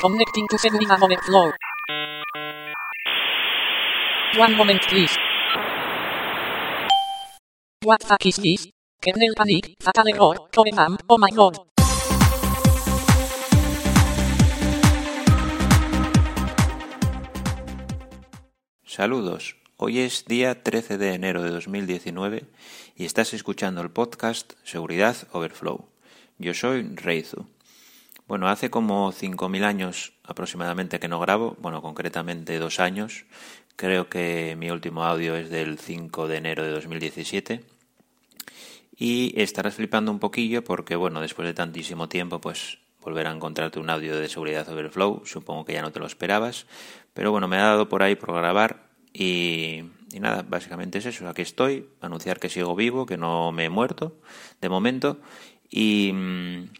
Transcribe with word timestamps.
Connecting 0.00 0.46
to 0.48 0.58
Segwina 0.58 0.98
Moment 0.98 1.22
Flow. 1.22 1.50
One 4.36 4.54
moment 4.56 4.82
please. 4.88 5.16
What 7.84 8.02
fuck 8.02 8.26
is 8.26 8.36
this? 8.36 8.68
Kernel 9.00 9.34
panic, 9.34 9.76
fatal 9.80 10.08
error, 10.08 10.36
core 10.54 10.72
RAM, 10.76 10.98
oh 11.08 11.18
my 11.18 11.30
god. 11.30 11.56
Saludos, 18.84 19.56
hoy 19.76 20.00
es 20.00 20.26
día 20.26 20.62
13 20.62 20.98
de 20.98 21.14
enero 21.14 21.42
de 21.42 21.50
2019 21.50 22.44
y 22.94 23.04
estás 23.06 23.32
escuchando 23.34 23.80
el 23.80 23.90
podcast 23.90 24.52
Seguridad 24.64 25.16
Overflow. 25.32 25.93
Yo 26.44 26.52
soy 26.52 26.82
Reizu. 26.82 27.46
Bueno, 28.28 28.48
hace 28.48 28.68
como 28.68 29.12
5.000 29.12 29.64
años 29.64 30.12
aproximadamente 30.24 31.00
que 31.00 31.08
no 31.08 31.18
grabo, 31.18 31.56
bueno, 31.58 31.80
concretamente 31.80 32.58
dos 32.58 32.80
años. 32.80 33.24
Creo 33.76 34.10
que 34.10 34.54
mi 34.58 34.70
último 34.70 35.04
audio 35.04 35.36
es 35.36 35.48
del 35.48 35.78
5 35.78 36.28
de 36.28 36.36
enero 36.36 36.62
de 36.62 36.72
2017. 36.72 37.64
Y 38.94 39.32
estarás 39.40 39.76
flipando 39.76 40.12
un 40.12 40.18
poquillo 40.18 40.62
porque, 40.62 40.96
bueno, 40.96 41.22
después 41.22 41.48
de 41.48 41.54
tantísimo 41.54 42.10
tiempo, 42.10 42.42
pues 42.42 42.76
volver 43.00 43.26
a 43.26 43.32
encontrarte 43.32 43.78
un 43.78 43.88
audio 43.88 44.14
de 44.14 44.28
seguridad 44.28 44.68
Overflow. 44.68 45.22
Supongo 45.24 45.64
que 45.64 45.72
ya 45.72 45.80
no 45.80 45.92
te 45.92 45.98
lo 45.98 46.06
esperabas. 46.06 46.66
Pero 47.14 47.30
bueno, 47.30 47.48
me 47.48 47.56
ha 47.56 47.62
dado 47.62 47.88
por 47.88 48.02
ahí 48.02 48.16
por 48.16 48.34
grabar 48.34 48.90
y, 49.14 49.84
nada, 50.20 50.44
básicamente 50.46 50.98
es 50.98 51.06
eso. 51.06 51.26
Aquí 51.26 51.40
estoy, 51.40 51.88
anunciar 52.02 52.38
que 52.38 52.50
sigo 52.50 52.74
vivo, 52.74 53.06
que 53.06 53.16
no 53.16 53.50
me 53.50 53.64
he 53.64 53.70
muerto 53.70 54.20
de 54.60 54.68
momento 54.68 55.20
y, 55.76 56.14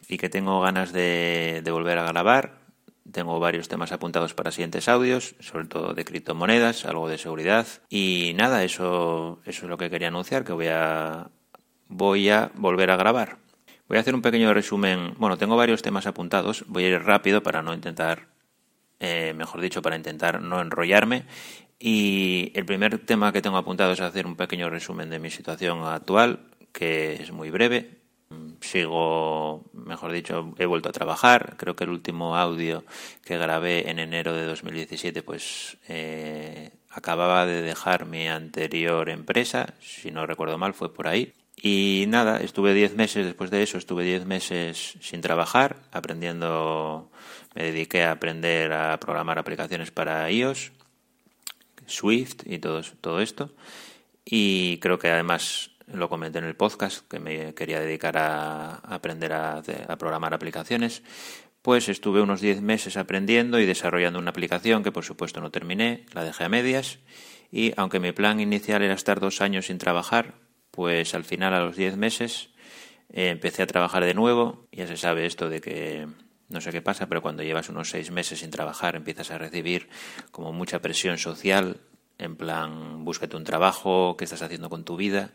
y 0.09 0.19
que 0.19 0.29
tengo 0.29 0.61
ganas 0.61 0.93
de, 0.93 1.63
de 1.65 1.71
volver 1.73 1.99
a 1.99 2.05
grabar. 2.05 2.61
Tengo 3.11 3.41
varios 3.41 3.67
temas 3.67 3.91
apuntados 3.91 4.35
para 4.35 4.53
siguientes 4.53 4.89
audios, 4.89 5.35
sobre 5.41 5.67
todo 5.67 5.95
de 5.95 6.05
criptomonedas, 6.05 6.85
algo 6.85 7.09
de 7.09 7.19
seguridad. 7.19 7.67
Y 7.91 8.35
nada, 8.37 8.63
eso, 8.63 9.41
eso 9.45 9.65
es 9.65 9.69
lo 9.69 9.77
que 9.77 9.91
quería 9.91 10.09
anunciar, 10.09 10.45
que 10.45 10.53
voy 10.53 10.69
a, 10.69 11.29
voy 11.89 12.31
a 12.31 12.53
volver 12.55 12.93
a 12.93 12.97
grabar. 12.97 13.39
Voy 13.89 13.99
a 13.99 14.01
hacer 14.01 14.15
un 14.15 14.23
pequeño 14.23 14.55
resumen. 14.55 15.15
Bueno, 15.19 15.37
tengo 15.39 15.57
varios 15.57 15.83
temas 15.83 16.07
apuntados. 16.07 16.65
Voy 16.69 16.85
a 16.85 16.91
ir 16.91 17.03
rápido 17.03 17.43
para 17.43 17.63
no 17.63 17.75
intentar, 17.75 18.29
eh, 19.01 19.35
mejor 19.35 19.61
dicho, 19.61 19.83
para 19.83 19.97
intentar 19.97 20.41
no 20.41 20.61
enrollarme 20.61 21.25
y 21.81 22.53
el 22.55 22.65
primer 22.65 23.05
tema 23.05 23.33
que 23.33 23.43
tengo 23.43 23.57
apuntado 23.57 23.93
es 23.93 24.01
hacer 24.01 24.25
un 24.25 24.37
pequeño 24.37 24.71
resumen 24.71 25.11
de 25.11 25.19
mi 25.19 25.31
situación 25.31 25.83
actual, 25.83 26.39
que 26.73 27.15
es 27.15 27.33
muy 27.33 27.51
breve. 27.51 28.04
Sigo, 28.61 29.65
mejor 29.73 30.13
dicho, 30.13 30.55
he 30.59 30.67
vuelto 30.67 30.89
a 30.89 30.93
trabajar. 30.93 31.57
Creo 31.59 31.77
que 31.77 31.85
el 31.85 31.91
último 31.91 32.37
audio 32.37 32.85
que 33.25 33.39
grabé 33.39 33.91
en 33.91 33.99
enero 33.99 34.35
de 34.35 34.45
2017, 34.45 35.23
pues 35.23 35.77
eh, 35.89 36.71
acababa 36.91 37.47
de 37.47 37.63
dejar 37.63 38.07
mi 38.07 38.29
anterior 38.29 39.09
empresa, 39.11 39.75
si 39.81 40.11
no 40.11 40.27
recuerdo 40.27 40.59
mal, 40.59 40.75
fue 40.75 40.93
por 40.93 41.09
ahí. 41.09 41.33
Y 41.57 42.05
nada, 42.09 42.39
estuve 42.39 42.75
10 42.75 42.97
meses, 42.97 43.25
después 43.25 43.51
de 43.51 43.63
eso 43.63 43.79
estuve 43.79 44.05
10 44.05 44.27
meses 44.27 44.97
sin 45.01 45.21
trabajar, 45.21 45.77
aprendiendo, 45.93 47.11
me 47.55 47.65
dediqué 47.65 48.03
a 48.05 48.13
aprender 48.13 48.73
a 48.73 48.99
programar 48.99 49.39
aplicaciones 49.39 49.91
para 49.91 50.31
iOS 50.31 50.73
Swift 51.87 52.43
y 52.47 52.59
todo, 52.59 52.83
todo 53.01 53.21
esto. 53.21 53.51
Y 54.25 54.79
creo 54.79 54.99
que 54.99 55.11
además 55.11 55.71
lo 55.87 56.09
comenté 56.09 56.39
en 56.39 56.45
el 56.45 56.57
podcast, 56.57 57.07
que 57.09 57.19
me 57.19 57.55
quería 57.55 57.81
dedicar 57.81 58.17
a, 58.17 58.77
aprender 58.77 59.33
a, 59.33 59.63
programar 59.99 60.35
aplicaciones. 60.35 61.03
Pues 61.63 61.89
estuve 61.89 62.21
unos 62.21 62.41
10 62.41 62.61
meses 62.61 62.97
aprendiendo 62.97 63.59
y 63.59 63.67
desarrollando 63.67 64.19
una 64.19 64.31
aplicación 64.31 64.83
que 64.83 64.93
por 64.93 65.05
supuesto 65.05 65.41
no 65.41 65.51
terminé, 65.51 66.05
la 66.13 66.25
dejé 66.25 66.45
a 66.45 66.49
medias. 66.49 66.99
Y 67.51 67.73
aunque 67.77 68.01
mi 68.01 68.13
plan 68.13 68.41
inicial 68.41 68.83
era 68.83 68.95
estar 68.95 69.21
dos 69.21 69.41
años 69.41 69.67
sin 69.67 69.79
trabajar, 69.79 70.35
pues 70.71 71.15
al 71.15 71.25
final 71.25 71.55
a 71.55 71.61
los 71.61 71.77
10 71.77 71.97
meses 71.97 72.51
eh, 73.11 73.29
empecé 73.29 73.63
a 73.63 73.67
trabajar 73.67 74.05
de 74.05 74.15
nuevo. 74.15 74.67
Ya 74.73 74.87
se 74.87 74.97
sabe 74.97 75.27
esto 75.27 75.49
de 75.49 75.61
que 75.61 76.07
no 76.49 76.61
sé 76.61 76.71
qué 76.71 76.83
pasa, 76.83 77.09
pero 77.09 77.23
cuando 77.23 77.43
llevas 77.43 77.69
unos 77.69 77.91
seis 77.91 78.11
meses 78.11 78.41
sin 78.41 78.51
trabajar 78.51 78.97
empiezas 78.97 79.31
a 79.31 79.39
recibir 79.39 79.89
como 80.31 80.53
mucha 80.53 80.81
presión 80.81 81.19
social, 81.19 81.81
en 82.19 82.37
plan, 82.37 83.05
búscate 83.05 83.37
un 83.37 83.45
trabajo, 83.45 84.17
qué 84.17 84.25
estás 84.25 84.43
haciendo 84.43 84.69
con 84.69 84.85
tu 84.85 84.97
vida. 84.97 85.33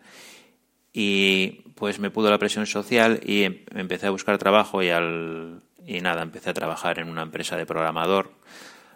Y 0.91 1.63
pues 1.75 1.99
me 1.99 2.09
pudo 2.09 2.29
la 2.29 2.39
presión 2.39 2.65
social 2.65 3.19
y 3.23 3.43
em, 3.43 3.63
empecé 3.75 4.07
a 4.07 4.11
buscar 4.11 4.37
trabajo 4.37 4.81
y, 4.81 4.89
al, 4.89 5.61
y 5.85 6.01
nada, 6.01 6.23
empecé 6.23 6.49
a 6.49 6.53
trabajar 6.53 6.99
en 6.99 7.09
una 7.09 7.21
empresa 7.21 7.57
de 7.57 7.65
programador 7.65 8.33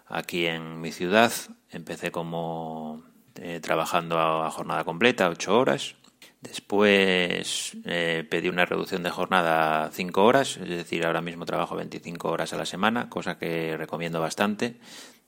aquí 0.08 0.46
en 0.46 0.82
mi 0.82 0.92
ciudad. 0.92 1.32
Empecé 1.70 2.12
como 2.12 3.04
eh, 3.36 3.60
trabajando 3.62 4.20
a, 4.20 4.50
jornada 4.52 4.84
completa, 4.84 5.30
ocho 5.30 5.58
horas 5.58 5.96
Después 6.44 7.78
eh, 7.86 8.28
pedí 8.30 8.50
una 8.50 8.66
reducción 8.66 9.02
de 9.02 9.10
jornada 9.10 9.86
a 9.86 9.92
5 9.92 10.24
horas, 10.26 10.58
es 10.58 10.68
decir, 10.68 11.06
ahora 11.06 11.22
mismo 11.22 11.46
trabajo 11.46 11.78
25 11.78 12.30
horas 12.30 12.52
a 12.52 12.58
la 12.58 12.66
semana, 12.66 13.10
cosa 13.10 13.38
que 13.38 13.78
recomiendo 13.78 14.20
bastante, 14.20 14.76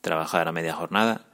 trabajar 0.02 0.46
a 0.46 0.52
media 0.52 0.74
jornada. 0.74 1.24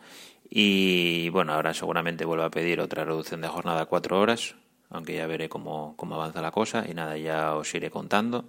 Y 0.49 1.31
bueno, 1.31 1.53
ahora 1.53 1.75
seguramente 1.75 2.25
vuelvo 2.25 2.45
a 2.45 2.51
pedir 2.51 2.81
otra 2.81 3.05
reducción 3.05 3.41
de 3.41 3.49
jornada 3.49 3.83
a 3.83 3.87
4 3.87 4.21
horas, 4.21 4.55
aunque 4.93 5.15
ya 5.15 5.27
veré 5.27 5.49
cómo, 5.49 5.95
cómo 5.97 6.15
avanza 6.15 6.43
la 6.43 6.51
cosa 6.51 6.85
y 6.89 6.95
nada, 6.95 7.17
ya 7.17 7.55
os 7.55 7.75
iré 7.75 7.91
contando. 7.91 8.45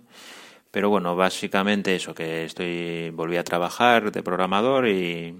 Pero 0.72 0.90
bueno, 0.90 1.16
básicamente 1.16 1.96
eso, 1.96 2.14
que 2.16 2.46
estoy 2.46 3.10
volví 3.12 3.38
a 3.38 3.44
trabajar 3.44 4.12
de 4.12 4.24
programador 4.24 4.88
y 4.88 5.36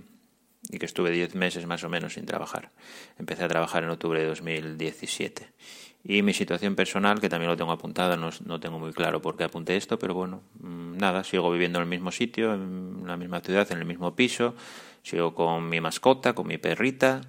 y 0.70 0.80
que 0.80 0.86
estuve 0.86 1.12
10 1.12 1.36
meses 1.36 1.66
más 1.66 1.84
o 1.84 1.90
menos 1.90 2.14
sin 2.14 2.26
trabajar. 2.26 2.72
Empecé 3.18 3.44
a 3.44 3.48
trabajar 3.48 3.84
en 3.84 3.90
octubre 3.90 4.20
de 4.20 4.28
2017. 4.28 5.50
Y 6.06 6.22
mi 6.22 6.34
situación 6.34 6.76
personal, 6.76 7.22
que 7.22 7.30
también 7.30 7.50
lo 7.50 7.58
tengo 7.58 7.72
apuntado, 7.72 8.18
no, 8.18 8.30
no, 8.46 8.60
tengo 8.60 8.80
muy 8.80 8.92
claro 8.92 9.22
por 9.22 9.38
qué 9.38 9.46
apunté 9.46 9.78
esto, 9.78 9.98
pero 10.00 10.14
bueno, 10.14 10.42
mm, 10.60 10.98
nada, 10.98 11.24
sigo 11.24 11.52
viviendo 11.52 11.80
en 11.80 11.84
el 11.84 11.90
mismo 11.90 12.12
sitio, 12.12 12.54
en 12.54 13.04
la 13.06 13.16
misma 13.18 13.40
ciudad, 13.40 13.72
en 13.72 13.78
el 13.78 13.86
mismo 13.86 14.16
piso, 14.16 14.56
sigo 15.02 15.34
con 15.34 15.70
mi 15.70 15.80
mascota, 15.80 16.34
con 16.34 16.48
mi 16.48 16.58
perrita, 16.58 17.22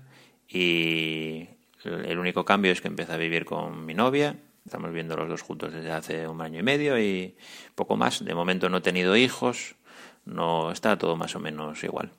y 0.49 1.47
el 1.85 2.19
único 2.19 2.45
cambio 2.45 2.73
es 2.73 2.81
que 2.81 2.89
empecé 2.89 3.13
a 3.13 3.17
vivir 3.17 3.45
con 3.45 3.85
mi 3.87 3.95
novia, 3.95 4.37
estamos 4.65 4.91
viviendo 4.91 5.17
los 5.17 5.29
dos 5.29 5.43
juntos 5.43 5.73
desde 5.73 5.93
hace 5.93 6.27
un 6.29 6.41
año 6.41 6.61
y 6.61 6.63
medio 6.63 6.99
y 6.99 7.37
poco 7.75 7.97
más, 7.97 8.25
de 8.25 8.35
momento 8.35 8.69
no 8.69 8.79
he 8.79 8.81
tenido 8.81 9.17
hijos, 9.17 9.77
no 10.25 10.71
está 10.71 10.97
todo 10.99 11.17
más 11.17 11.37
o 11.37 11.41
menos 11.41 11.85
igual. 11.85 12.13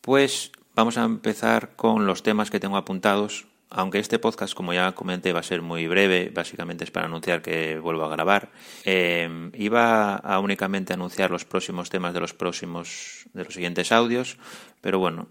Pues 0.00 0.52
vamos 0.74 0.96
a 0.96 1.04
empezar 1.04 1.76
con 1.76 2.06
los 2.06 2.22
temas 2.22 2.50
que 2.50 2.60
tengo 2.60 2.76
apuntados. 2.76 3.46
Aunque 3.70 3.98
este 3.98 4.18
podcast, 4.18 4.54
como 4.54 4.72
ya 4.72 4.92
comenté, 4.92 5.34
va 5.34 5.40
a 5.40 5.42
ser 5.42 5.60
muy 5.60 5.86
breve, 5.86 6.30
básicamente 6.34 6.84
es 6.84 6.90
para 6.90 7.04
anunciar 7.04 7.42
que 7.42 7.78
vuelvo 7.78 8.04
a 8.04 8.08
grabar. 8.08 8.48
Eh, 8.86 9.50
iba 9.52 10.14
a 10.14 10.40
únicamente 10.40 10.94
anunciar 10.94 11.30
los 11.30 11.44
próximos 11.44 11.90
temas 11.90 12.14
de 12.14 12.20
los 12.20 12.32
próximos, 12.32 13.26
de 13.34 13.44
los 13.44 13.52
siguientes 13.52 13.92
audios, 13.92 14.38
pero 14.80 14.98
bueno, 14.98 15.28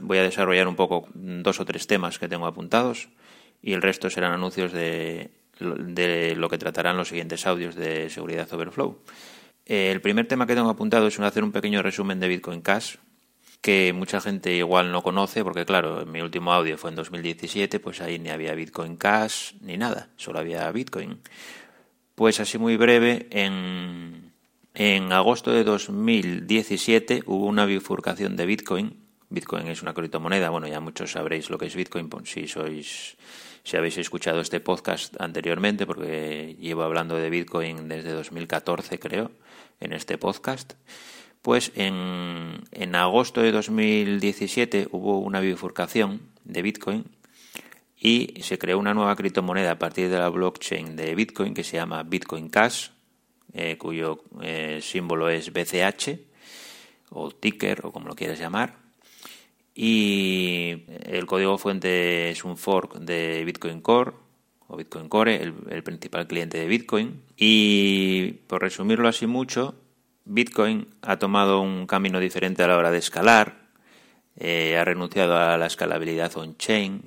voy 0.00 0.18
a 0.18 0.22
desarrollar 0.22 0.68
un 0.68 0.76
poco 0.76 1.08
dos 1.14 1.60
o 1.60 1.64
tres 1.64 1.86
temas 1.86 2.18
que 2.18 2.28
tengo 2.28 2.46
apuntados 2.46 3.08
y 3.62 3.72
el 3.72 3.82
resto 3.82 4.10
serán 4.10 4.32
anuncios 4.32 4.72
de, 4.72 5.30
de 5.60 6.34
lo 6.36 6.48
que 6.48 6.58
tratarán 6.58 6.96
los 6.96 7.08
siguientes 7.08 7.46
audios 7.46 7.74
de 7.74 8.10
seguridad 8.10 8.52
Overflow. 8.52 8.98
Eh, 9.66 9.90
el 9.90 10.00
primer 10.00 10.26
tema 10.26 10.46
que 10.46 10.54
tengo 10.54 10.70
apuntado 10.70 11.06
es 11.06 11.20
hacer 11.20 11.44
un 11.44 11.52
pequeño 11.52 11.82
resumen 11.82 12.20
de 12.20 12.28
Bitcoin 12.28 12.62
Cash, 12.62 12.96
que 13.60 13.92
mucha 13.92 14.20
gente 14.20 14.54
igual 14.54 14.92
no 14.92 15.02
conoce, 15.02 15.44
porque 15.44 15.66
claro, 15.66 16.06
mi 16.06 16.20
último 16.20 16.52
audio 16.52 16.78
fue 16.78 16.90
en 16.90 16.96
2017, 16.96 17.80
pues 17.80 18.00
ahí 18.00 18.18
ni 18.18 18.30
había 18.30 18.54
Bitcoin 18.54 18.96
Cash 18.96 19.54
ni 19.60 19.76
nada, 19.76 20.08
solo 20.16 20.38
había 20.38 20.70
Bitcoin. 20.70 21.20
Pues 22.14 22.40
así 22.40 22.56
muy 22.56 22.76
breve, 22.76 23.26
en, 23.30 24.32
en 24.74 25.12
agosto 25.12 25.52
de 25.52 25.64
2017 25.64 27.24
hubo 27.26 27.46
una 27.46 27.66
bifurcación 27.66 28.36
de 28.36 28.46
Bitcoin. 28.46 29.07
Bitcoin 29.30 29.68
es 29.68 29.82
una 29.82 29.94
criptomoneda, 29.94 30.50
bueno, 30.50 30.68
ya 30.68 30.80
muchos 30.80 31.12
sabréis 31.12 31.50
lo 31.50 31.58
que 31.58 31.66
es 31.66 31.76
Bitcoin 31.76 32.08
pues, 32.08 32.30
si 32.30 32.48
sois 32.48 33.16
si 33.68 33.76
habéis 33.76 33.98
escuchado 33.98 34.40
este 34.40 34.60
podcast 34.60 35.20
anteriormente, 35.20 35.84
porque 35.84 36.56
llevo 36.58 36.84
hablando 36.84 37.16
de 37.16 37.28
Bitcoin 37.28 37.88
desde 37.88 38.12
2014, 38.12 38.98
creo, 38.98 39.30
en 39.80 39.92
este 39.92 40.16
podcast. 40.16 40.72
Pues 41.42 41.72
en, 41.74 42.62
en 42.72 42.94
agosto 42.94 43.42
de 43.42 43.52
2017 43.52 44.88
hubo 44.90 45.18
una 45.18 45.40
bifurcación 45.40 46.22
de 46.44 46.62
Bitcoin 46.62 47.04
y 48.00 48.40
se 48.40 48.58
creó 48.58 48.78
una 48.78 48.94
nueva 48.94 49.14
criptomoneda 49.16 49.72
a 49.72 49.78
partir 49.78 50.08
de 50.08 50.18
la 50.18 50.30
blockchain 50.30 50.96
de 50.96 51.14
Bitcoin 51.14 51.52
que 51.52 51.64
se 51.64 51.76
llama 51.76 52.02
Bitcoin 52.04 52.48
Cash, 52.48 52.88
eh, 53.52 53.76
cuyo 53.76 54.24
eh, 54.40 54.80
símbolo 54.82 55.28
es 55.28 55.52
BCH 55.52 56.20
o 57.10 57.30
ticker 57.30 57.84
o 57.84 57.92
como 57.92 58.08
lo 58.08 58.14
quieras 58.14 58.38
llamar. 58.38 58.87
Y 59.80 60.86
el 61.04 61.24
código 61.26 61.56
fuente 61.56 62.30
es 62.30 62.42
un 62.42 62.56
fork 62.56 62.98
de 62.98 63.44
Bitcoin 63.44 63.80
Core 63.80 64.10
o 64.66 64.76
Bitcoin 64.76 65.08
Core, 65.08 65.40
el, 65.40 65.84
principal 65.84 66.26
cliente 66.26 66.58
de 66.58 66.66
Bitcoin. 66.66 67.22
Y 67.36 68.32
por 68.48 68.60
resumirlo 68.60 69.06
así 69.06 69.28
mucho, 69.28 69.76
Bitcoin 70.24 70.88
ha 71.02 71.20
tomado 71.20 71.60
un 71.60 71.86
camino 71.86 72.18
diferente 72.18 72.64
a 72.64 72.66
la 72.66 72.76
hora 72.76 72.90
de 72.90 72.98
escalar, 72.98 73.68
eh, 74.34 74.76
ha 74.76 74.84
renunciado 74.84 75.36
a 75.36 75.56
la 75.56 75.66
escalabilidad 75.66 76.36
on-chain, 76.36 77.00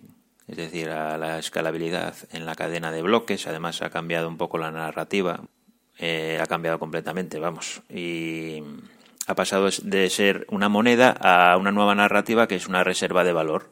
es 0.48 0.56
decir, 0.56 0.92
a 0.92 1.18
la 1.18 1.40
escalabilidad 1.40 2.16
en 2.32 2.46
la 2.46 2.56
cadena 2.56 2.94
de 2.94 3.02
bloques, 3.02 3.48
además 3.48 3.82
ha 3.82 3.90
cambiado 3.90 4.30
un 4.30 4.38
poco 4.38 4.58
la 4.58 4.72
narrativa, 4.72 5.42
eh, 5.98 6.40
ha 6.42 6.46
cambiado 6.46 6.80
completamente, 6.80 7.38
vamos, 7.38 7.82
y 7.90 8.64
ha 9.28 9.36
pasado 9.36 9.70
de 9.84 10.10
ser 10.10 10.46
una 10.50 10.70
moneda 10.70 11.12
a 11.12 11.58
una 11.58 11.72
nueva 11.72 11.96
narrativa 11.96 12.48
que 12.48 12.56
es 12.56 12.68
una 12.68 12.84
reserva 12.84 13.24
de 13.24 13.34
valor. 13.34 13.72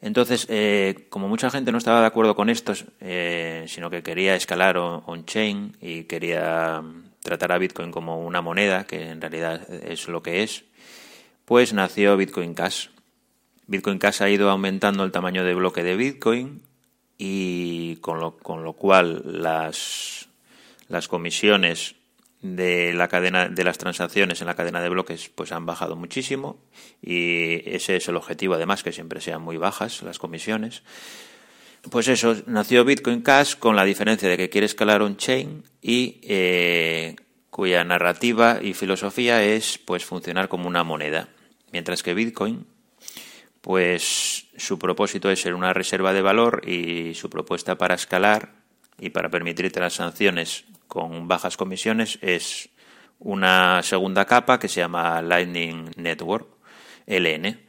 Entonces, 0.00 0.46
eh, 0.50 1.06
como 1.08 1.28
mucha 1.28 1.50
gente 1.50 1.72
no 1.72 1.78
estaba 1.78 2.00
de 2.00 2.06
acuerdo 2.06 2.36
con 2.36 2.50
esto, 2.50 2.74
eh, 3.00 3.64
sino 3.66 3.90
que 3.90 4.02
quería 4.02 4.36
escalar 4.36 4.76
on-chain 4.76 5.76
y 5.80 6.04
quería 6.04 6.82
tratar 7.22 7.52
a 7.52 7.58
Bitcoin 7.58 7.90
como 7.90 8.24
una 8.24 8.42
moneda, 8.42 8.84
que 8.84 9.10
en 9.10 9.20
realidad 9.20 9.68
es 9.70 10.06
lo 10.08 10.22
que 10.22 10.42
es, 10.42 10.64
pues 11.44 11.72
nació 11.72 12.16
Bitcoin 12.16 12.54
Cash. 12.54 12.88
Bitcoin 13.66 13.98
Cash 13.98 14.22
ha 14.22 14.28
ido 14.28 14.50
aumentando 14.50 15.02
el 15.02 15.12
tamaño 15.12 15.44
de 15.44 15.54
bloque 15.54 15.82
de 15.82 15.96
Bitcoin 15.96 16.62
y 17.18 17.96
con 17.96 18.20
lo, 18.20 18.36
con 18.36 18.62
lo 18.62 18.74
cual 18.74 19.22
las, 19.24 20.28
las 20.88 21.08
comisiones 21.08 21.96
de 22.54 22.92
la 22.92 23.08
cadena 23.08 23.48
de 23.48 23.64
las 23.64 23.78
transacciones 23.78 24.40
en 24.40 24.46
la 24.46 24.54
cadena 24.54 24.80
de 24.80 24.88
bloques 24.88 25.30
pues 25.34 25.50
han 25.52 25.66
bajado 25.66 25.96
muchísimo 25.96 26.58
y 27.02 27.68
ese 27.68 27.96
es 27.96 28.08
el 28.08 28.16
objetivo 28.16 28.54
además 28.54 28.82
que 28.82 28.92
siempre 28.92 29.20
sean 29.20 29.42
muy 29.42 29.56
bajas 29.56 30.02
las 30.02 30.18
comisiones. 30.18 30.82
Pues 31.90 32.08
eso 32.08 32.36
nació 32.46 32.84
Bitcoin 32.84 33.22
Cash 33.22 33.56
con 33.56 33.76
la 33.76 33.84
diferencia 33.84 34.28
de 34.28 34.36
que 34.36 34.50
quiere 34.50 34.66
escalar 34.66 35.02
on 35.02 35.16
chain 35.16 35.64
y 35.80 36.20
eh, 36.22 37.16
cuya 37.50 37.84
narrativa 37.84 38.58
y 38.62 38.74
filosofía 38.74 39.42
es 39.42 39.78
pues 39.78 40.04
funcionar 40.04 40.48
como 40.48 40.68
una 40.68 40.84
moneda. 40.84 41.28
Mientras 41.72 42.02
que 42.02 42.14
Bitcoin 42.14 42.66
pues 43.66 44.46
su 44.56 44.78
propósito 44.78 45.28
es 45.28 45.40
ser 45.40 45.52
una 45.52 45.72
reserva 45.72 46.12
de 46.12 46.22
valor 46.22 46.62
y 46.68 47.14
su 47.14 47.28
propuesta 47.28 47.76
para 47.76 47.96
escalar 47.96 48.52
y 48.98 49.10
para 49.10 49.28
permitirte 49.28 49.80
las 49.80 49.94
sanciones 49.94 50.64
con 50.96 51.28
bajas 51.28 51.58
comisiones 51.58 52.18
es 52.22 52.70
una 53.18 53.82
segunda 53.82 54.24
capa 54.24 54.58
que 54.58 54.66
se 54.66 54.80
llama 54.80 55.20
Lightning 55.20 55.90
Network, 55.96 56.48
LN. 57.06 57.60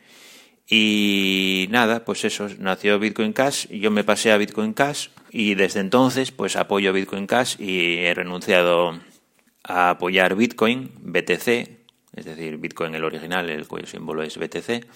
Y 0.66 1.68
nada, 1.70 2.06
pues 2.06 2.24
eso, 2.24 2.48
nació 2.58 3.00
Bitcoin 3.00 3.34
Cash, 3.34 3.68
yo 3.68 3.92
me 3.92 4.06
pasé 4.06 4.32
a 4.32 4.38
Bitcoin 4.38 4.72
Cash 4.72 5.10
y 5.30 5.56
desde 5.56 5.82
entonces 5.82 6.32
pues 6.32 6.56
apoyo 6.56 6.94
Bitcoin 6.94 7.28
Cash 7.28 7.60
y 7.60 7.98
he 7.98 8.14
renunciado 8.14 8.98
a 9.62 9.90
apoyar 9.90 10.36
Bitcoin, 10.36 10.94
BTC, 11.02 11.48
es 12.16 12.24
decir, 12.24 12.58
Bitcoin 12.60 12.96
el 12.96 13.04
original, 13.04 13.50
el 13.50 13.68
cuyo 13.68 13.88
símbolo 13.88 14.24
es 14.24 14.38
BTC, 14.38 14.88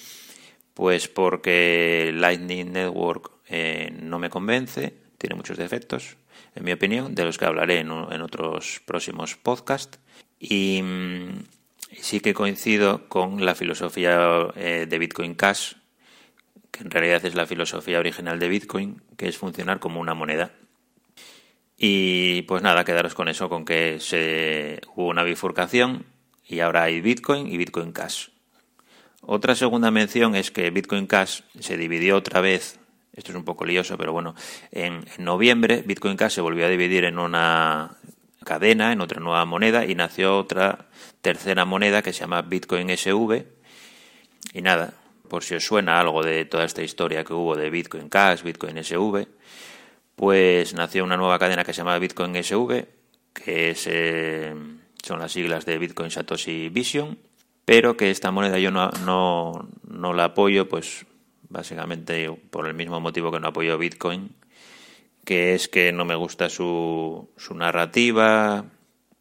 pues 0.73 1.09
porque 1.09 2.11
Lightning 2.13 2.71
Network 2.71 3.29
eh, 3.49 3.93
no 4.01 4.19
me 4.19 4.29
convence, 4.29 4.93
tiene 5.17 5.35
muchos 5.35 5.57
defectos, 5.57 6.15
en 6.55 6.63
mi 6.63 6.71
opinión, 6.71 7.15
de 7.15 7.25
los 7.25 7.37
que 7.37 7.45
hablaré 7.45 7.79
en, 7.79 7.91
otros 7.91 8.81
próximos 8.85 9.35
podcasts. 9.35 9.99
Y 10.39 10.81
mm, 10.81 11.43
sí 11.99 12.19
que 12.19 12.33
coincido 12.33 13.07
con 13.07 13.45
la 13.45 13.55
filosofía 13.55 14.47
eh, 14.55 14.85
de 14.89 14.99
Bitcoin 14.99 15.35
Cash, 15.35 15.73
que 16.71 16.83
en 16.83 16.91
realidad 16.91 17.25
es 17.25 17.35
la 17.35 17.45
filosofía 17.45 17.99
original 17.99 18.39
de 18.39 18.49
Bitcoin, 18.49 19.01
que 19.17 19.27
es 19.27 19.37
funcionar 19.37 19.79
como 19.79 19.99
una 19.99 20.13
moneda. 20.13 20.51
Y 21.77 22.43
pues 22.43 22.61
nada, 22.61 22.85
quedaros 22.85 23.15
con 23.15 23.27
eso, 23.27 23.49
con 23.49 23.65
que 23.65 23.99
se, 23.99 24.81
hubo 24.95 25.07
una 25.07 25.23
bifurcación 25.23 26.05
y 26.47 26.59
ahora 26.59 26.83
hay 26.83 27.01
Bitcoin 27.01 27.47
y 27.47 27.57
Bitcoin 27.57 27.91
Cash. 27.91 28.27
Otra 29.21 29.55
segunda 29.55 29.89
mención 29.89 30.35
es 30.35 30.51
que 30.51 30.69
Bitcoin 30.69 31.07
Cash 31.07 31.41
se 31.59 31.77
dividió 31.77 32.17
otra 32.17 32.41
vez 32.41 32.79
esto 33.13 33.31
es 33.31 33.37
un 33.37 33.43
poco 33.43 33.65
lioso, 33.65 33.97
pero 33.97 34.13
bueno, 34.13 34.35
en, 34.71 35.03
noviembre 35.17 35.83
Bitcoin 35.85 36.15
Cash 36.15 36.33
se 36.33 36.41
volvió 36.41 36.65
a 36.65 36.69
dividir 36.69 37.03
en 37.03 37.19
una 37.19 37.97
cadena, 38.43 38.91
en 38.91 39.01
otra 39.01 39.19
nueva 39.19 39.45
moneda, 39.45 39.85
y 39.85 39.95
nació 39.95 40.37
otra 40.37 40.87
tercera 41.21 41.65
moneda 41.65 42.01
que 42.01 42.13
se 42.13 42.21
llama 42.21 42.41
Bitcoin 42.41 42.89
SV. 42.89 43.45
Y 44.53 44.61
nada, 44.61 44.93
por 45.27 45.43
si 45.43 45.55
os 45.55 45.63
suena 45.63 45.99
algo 45.99 46.23
de 46.23 46.45
toda 46.45 46.63
esta 46.63 46.81
historia 46.81 47.23
que 47.23 47.33
hubo 47.33 47.55
de 47.55 47.69
Bitcoin 47.69 48.09
Cash, 48.09 48.43
Bitcoin 48.43 48.83
SV, 48.83 49.27
pues 50.15 50.73
nació 50.73 51.03
una 51.03 51.17
nueva 51.17 51.39
cadena 51.39 51.63
que 51.63 51.73
se 51.73 51.79
llama 51.79 51.99
Bitcoin 51.99 52.35
SV, 52.41 52.87
que 53.33 53.75
eh, 53.85 54.55
son 55.03 55.19
las 55.19 55.31
siglas 55.31 55.65
de 55.65 55.77
Bitcoin 55.77 56.11
Satoshi 56.11 56.69
Vision, 56.69 57.17
pero 57.65 57.97
que 57.97 58.09
esta 58.09 58.31
moneda 58.31 58.57
yo 58.59 58.71
no, 58.71 58.89
no, 59.05 59.69
no 59.87 60.13
la 60.13 60.25
apoyo, 60.25 60.67
pues 60.67 61.05
básicamente 61.51 62.31
por 62.49 62.67
el 62.67 62.73
mismo 62.73 62.99
motivo 62.99 63.31
que 63.31 63.39
no 63.39 63.49
apoyo 63.49 63.77
Bitcoin, 63.77 64.35
que 65.25 65.53
es 65.53 65.67
que 65.67 65.91
no 65.91 66.05
me 66.05 66.15
gusta 66.15 66.49
su, 66.49 67.29
su 67.37 67.53
narrativa 67.53 68.65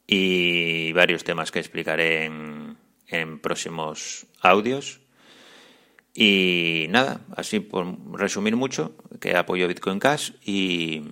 y 0.06 0.92
varios 0.92 1.24
temas 1.24 1.50
que 1.50 1.58
explicaré 1.58 2.24
en, 2.24 2.76
en 3.08 3.38
próximos 3.38 4.26
audios. 4.40 5.00
Y 6.14 6.86
nada, 6.90 7.20
así 7.36 7.60
por 7.60 7.86
resumir 8.18 8.56
mucho, 8.56 8.94
que 9.20 9.36
apoyo 9.36 9.68
Bitcoin 9.68 10.00
Cash 10.00 10.32
y, 10.44 11.02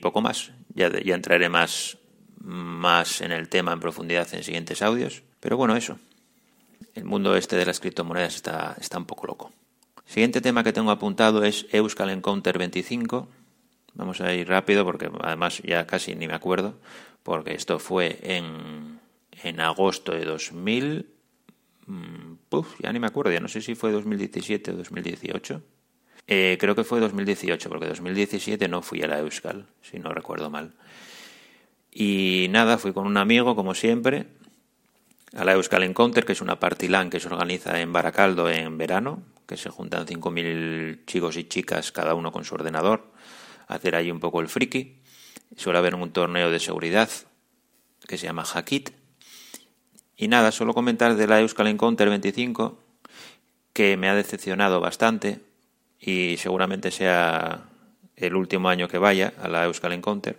poco 0.00 0.20
más. 0.20 0.52
Ya, 0.74 0.90
ya 1.02 1.14
entraré 1.14 1.48
más, 1.48 1.98
más 2.38 3.20
en 3.20 3.32
el 3.32 3.48
tema 3.48 3.72
en 3.72 3.80
profundidad 3.80 4.32
en 4.34 4.42
siguientes 4.42 4.82
audios. 4.82 5.22
Pero 5.40 5.56
bueno, 5.56 5.76
eso. 5.76 5.98
El 6.94 7.04
mundo 7.04 7.36
este 7.36 7.56
de 7.56 7.66
las 7.66 7.80
criptomonedas 7.80 8.36
está, 8.36 8.76
está 8.80 8.98
un 8.98 9.04
poco 9.04 9.26
loco. 9.26 9.52
Siguiente 10.06 10.40
tema 10.40 10.62
que 10.62 10.72
tengo 10.72 10.90
apuntado 10.90 11.44
es 11.44 11.66
Euskal 11.72 12.10
Encounter 12.10 12.58
25. 12.58 13.28
Vamos 13.94 14.20
a 14.20 14.34
ir 14.34 14.48
rápido 14.48 14.84
porque 14.84 15.10
además 15.20 15.62
ya 15.64 15.86
casi 15.86 16.14
ni 16.14 16.28
me 16.28 16.34
acuerdo, 16.34 16.78
porque 17.22 17.54
esto 17.54 17.78
fue 17.78 18.18
en, 18.22 19.00
en 19.42 19.60
agosto 19.60 20.12
de 20.12 20.24
2000. 20.24 21.06
Mm, 21.86 22.34
ya 22.80 22.92
ni 22.92 23.00
me 23.00 23.06
acuerdo, 23.06 23.32
ya 23.32 23.40
no 23.40 23.48
sé 23.48 23.60
si 23.60 23.74
fue 23.74 23.92
2017 23.92 24.72
o 24.72 24.76
2018. 24.76 25.62
Eh, 26.26 26.56
creo 26.58 26.74
que 26.74 26.84
fue 26.84 27.00
2018, 27.00 27.68
porque 27.68 27.86
2017 27.86 28.68
no 28.68 28.82
fui 28.82 29.02
a 29.02 29.06
la 29.06 29.18
Euskal, 29.18 29.66
si 29.82 29.98
no 29.98 30.10
recuerdo 30.12 30.50
mal. 30.50 30.72
Y 31.90 32.48
nada, 32.50 32.78
fui 32.78 32.92
con 32.92 33.06
un 33.06 33.16
amigo, 33.16 33.54
como 33.54 33.74
siempre, 33.74 34.26
a 35.34 35.44
la 35.44 35.52
Euskal 35.52 35.82
Encounter, 35.82 36.24
que 36.24 36.32
es 36.32 36.40
una 36.40 36.58
party 36.58 36.88
LAN 36.88 37.10
que 37.10 37.20
se 37.20 37.28
organiza 37.28 37.80
en 37.80 37.92
Baracaldo 37.92 38.50
en 38.50 38.78
verano, 38.78 39.22
que 39.46 39.56
se 39.56 39.70
juntan 39.70 40.06
5.000 40.06 41.04
chicos 41.06 41.36
y 41.36 41.44
chicas, 41.44 41.92
cada 41.92 42.14
uno 42.14 42.32
con 42.32 42.44
su 42.44 42.54
ordenador, 42.54 43.12
a 43.66 43.74
hacer 43.74 43.96
ahí 43.96 44.10
un 44.10 44.20
poco 44.20 44.40
el 44.40 44.48
friki. 44.48 45.00
Suele 45.56 45.78
haber 45.78 45.94
un 45.94 46.10
torneo 46.12 46.50
de 46.50 46.60
seguridad 46.60 47.10
que 48.06 48.18
se 48.18 48.26
llama 48.26 48.44
Hackit. 48.44 48.90
Y 50.16 50.28
nada, 50.28 50.52
solo 50.52 50.74
comentar 50.74 51.16
de 51.16 51.26
la 51.26 51.40
Euskal 51.40 51.66
Encounter 51.66 52.08
25 52.08 52.78
que 53.72 53.96
me 53.96 54.08
ha 54.08 54.14
decepcionado 54.14 54.80
bastante 54.80 55.40
y 55.98 56.36
seguramente 56.38 56.90
sea 56.90 57.64
el 58.14 58.36
último 58.36 58.68
año 58.68 58.86
que 58.86 58.98
vaya 58.98 59.32
a 59.42 59.48
la 59.48 59.64
Euskal 59.64 59.92
Encounter 59.92 60.38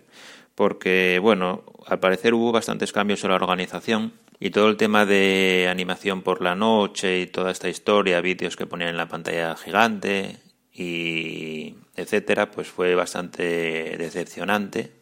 porque, 0.56 1.20
bueno, 1.22 1.62
al 1.86 2.00
parecer 2.00 2.34
hubo 2.34 2.50
bastantes 2.50 2.90
cambios 2.90 3.22
en 3.22 3.30
la 3.30 3.36
organización 3.36 4.14
y 4.38 4.50
todo 4.50 4.68
el 4.68 4.76
tema 4.76 5.06
de 5.06 5.68
animación 5.70 6.22
por 6.22 6.42
la 6.42 6.54
noche 6.54 7.20
y 7.20 7.26
toda 7.26 7.50
esta 7.50 7.68
historia, 7.68 8.20
vídeos 8.20 8.56
que 8.56 8.66
ponían 8.66 8.90
en 8.90 8.96
la 8.96 9.08
pantalla 9.08 9.56
gigante 9.56 10.38
y 10.72 11.76
etcétera, 11.94 12.50
pues 12.50 12.68
fue 12.68 12.94
bastante 12.94 13.96
decepcionante. 13.96 14.92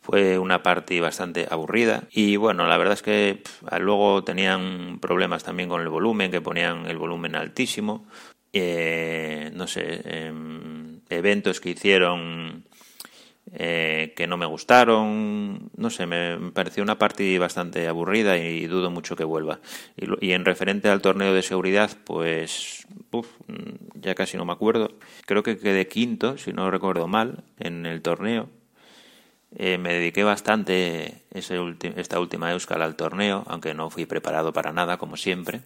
Fue 0.00 0.36
una 0.38 0.64
parte 0.64 1.00
bastante 1.00 1.46
aburrida 1.48 2.04
y 2.10 2.36
bueno, 2.36 2.66
la 2.66 2.76
verdad 2.76 2.94
es 2.94 3.02
que 3.02 3.42
luego 3.78 4.24
tenían 4.24 4.98
problemas 5.00 5.44
también 5.44 5.68
con 5.68 5.80
el 5.80 5.88
volumen, 5.88 6.32
que 6.32 6.40
ponían 6.40 6.86
el 6.86 6.98
volumen 6.98 7.36
altísimo. 7.36 8.06
Eh, 8.52 9.50
no 9.54 9.66
sé, 9.68 10.02
em, 10.04 11.00
eventos 11.08 11.60
que 11.60 11.70
hicieron 11.70 12.64
eh, 13.50 14.14
que 14.16 14.26
no 14.26 14.36
me 14.36 14.46
gustaron, 14.46 15.70
no 15.76 15.90
sé, 15.90 16.06
me, 16.06 16.52
pareció 16.52 16.82
una 16.82 16.98
partida 16.98 17.40
bastante 17.40 17.88
aburrida 17.88 18.38
y 18.38 18.66
dudo 18.66 18.90
mucho 18.90 19.16
que 19.16 19.24
vuelva. 19.24 19.60
Y, 19.96 20.32
en 20.32 20.44
referente 20.44 20.88
al 20.88 21.02
torneo 21.02 21.34
de 21.34 21.42
seguridad, 21.42 21.90
pues 22.04 22.86
ya 23.94 24.14
casi 24.14 24.36
no 24.36 24.44
me 24.44 24.52
acuerdo. 24.52 24.92
Creo 25.26 25.42
que 25.42 25.58
quedé 25.58 25.88
quinto, 25.88 26.38
si 26.38 26.52
no 26.52 26.70
recuerdo 26.70 27.08
mal, 27.08 27.44
en 27.58 27.84
el 27.86 28.00
torneo. 28.00 28.48
Eh, 29.54 29.76
me 29.76 29.92
dediqué 29.92 30.24
bastante 30.24 31.22
ese 31.30 31.58
esta 31.96 32.20
última 32.20 32.52
Euskal 32.52 32.80
al 32.80 32.96
torneo, 32.96 33.44
aunque 33.48 33.74
no 33.74 33.90
fui 33.90 34.06
preparado 34.06 34.52
para 34.52 34.72
nada, 34.72 34.96
como 34.96 35.16
siempre. 35.16 35.60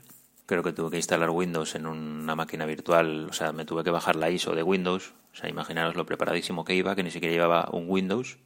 Creo 0.46 0.62
que 0.62 0.72
tuve 0.72 0.90
que 0.90 0.96
instalar 0.96 1.30
Windows 1.30 1.74
en 1.74 1.86
una 1.86 2.34
máquina 2.36 2.64
virtual, 2.66 3.26
o 3.28 3.32
sea, 3.32 3.52
me 3.52 3.64
tuve 3.64 3.84
que 3.84 3.90
bajar 3.90 4.16
la 4.16 4.30
ISO 4.30 4.54
de 4.54 4.62
Windows, 4.62 5.12
o 5.32 5.36
sea, 5.36 5.50
imaginaros 5.50 5.96
lo 5.96 6.06
preparadísimo 6.06 6.64
que 6.64 6.74
iba, 6.74 6.94
que 6.94 7.02
ni 7.02 7.10
siquiera 7.10 7.34
llevaba 7.34 7.68
un 7.72 7.86
Windows, 7.88 8.38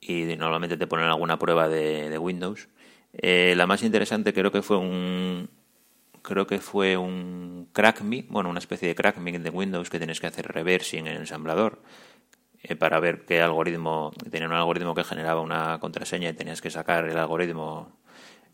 y 0.00 0.24
normalmente 0.36 0.76
te 0.76 0.86
ponen 0.86 1.06
alguna 1.06 1.38
prueba 1.38 1.68
de, 1.68 2.16
Windows. 2.18 2.68
Eh, 3.12 3.54
la 3.56 3.66
más 3.66 3.82
interesante 3.82 4.32
creo 4.32 4.50
que 4.50 4.62
fue 4.62 4.78
un 4.78 5.48
creo 6.22 6.46
que 6.46 6.60
fue 6.60 6.96
un 6.96 7.68
CrackMe, 7.72 8.26
bueno, 8.28 8.48
una 8.48 8.60
especie 8.60 8.88
de 8.88 8.94
CrackMe 8.94 9.38
de 9.38 9.50
Windows 9.50 9.90
que 9.90 9.98
tienes 9.98 10.20
que 10.20 10.28
hacer 10.28 10.46
reversing 10.46 11.06
en 11.06 11.14
el 11.14 11.16
ensamblador 11.18 11.82
eh, 12.62 12.76
para 12.76 13.00
ver 13.00 13.24
qué 13.24 13.42
algoritmo, 13.42 14.12
tenía 14.30 14.46
un 14.46 14.54
algoritmo 14.54 14.94
que 14.94 15.04
generaba 15.04 15.40
una 15.40 15.78
contraseña 15.80 16.30
y 16.30 16.32
tenías 16.34 16.60
que 16.60 16.70
sacar 16.70 17.08
el 17.08 17.18
algoritmo 17.18 17.92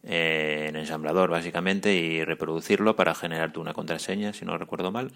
eh, 0.09 0.67
en 0.69 0.77
ensamblador 0.77 1.31
básicamente 1.31 1.95
y 1.95 2.25
reproducirlo 2.25 2.97
para 2.97 3.15
generar 3.15 3.53
tú 3.53 3.61
una 3.61 3.75
contraseña, 3.75 4.33
si 4.33 4.45
no 4.45 4.59
recuerdo 4.59 4.91
mal. 4.91 5.13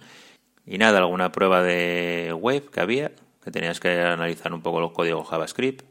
Y 0.65 0.79
nada, 0.79 0.99
alguna 0.99 1.33
prueba 1.33 1.63
de 1.63 2.33
web 2.39 2.71
que 2.71 2.81
había, 2.81 3.13
que 3.43 3.51
tenías 3.51 3.81
que 3.81 4.01
analizar 4.01 4.53
un 4.55 4.63
poco 4.63 4.81
los 4.81 4.93
códigos 4.93 5.29
JavaScript. 5.29 5.85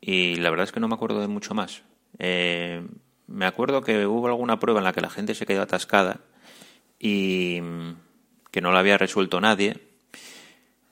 Y 0.00 0.36
la 0.36 0.50
verdad 0.50 0.64
es 0.64 0.72
que 0.72 0.80
no 0.80 0.88
me 0.88 0.94
acuerdo 0.94 1.20
de 1.20 1.28
mucho 1.28 1.54
más. 1.54 1.82
Eh, 2.18 2.86
me 3.26 3.46
acuerdo 3.46 3.80
que 3.80 4.06
hubo 4.06 4.26
alguna 4.26 4.58
prueba 4.58 4.80
en 4.80 4.84
la 4.84 4.92
que 4.92 5.00
la 5.00 5.10
gente 5.10 5.34
se 5.34 5.46
quedó 5.46 5.62
atascada 5.62 6.20
y 6.98 7.62
que 8.50 8.60
no 8.60 8.72
la 8.72 8.80
había 8.80 8.98
resuelto 8.98 9.40
nadie 9.40 9.86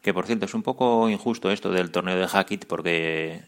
que 0.04 0.12
por 0.12 0.26
cierto, 0.26 0.44
es 0.44 0.52
un 0.52 0.62
poco 0.62 1.08
injusto 1.08 1.50
esto 1.50 1.70
del 1.70 1.90
torneo 1.90 2.18
de 2.18 2.28
Hackit 2.28 2.66
porque 2.66 3.40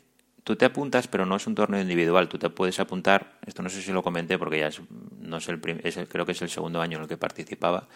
tú 0.47 0.55
te 0.55 0.65
apuntas, 0.65 1.09
pero 1.09 1.27
no 1.27 1.35
es 1.35 1.47
un 1.49 1.57
torneo 1.57 1.81
individual. 1.81 2.29
Tú 2.29 2.39
te 2.39 2.49
puedes 2.51 2.79
apuntar, 2.79 3.33
esto 3.45 3.65
no 3.65 3.69
sé 3.69 3.83
si 3.83 3.91
lo 3.91 4.05
comenté 4.05 4.39
porque 4.39 4.61
ya 4.61 4.69
es, 4.69 4.81
no 5.19 5.39
es 5.39 5.49
el, 5.49 5.61
creo 5.61 6.25
que 6.25 6.31
es 6.31 6.41
el 6.41 6.49
segundo 6.49 6.81
año 6.81 6.99
en 6.99 7.03
el 7.03 7.09
que 7.09 7.17
participaba. 7.17 7.89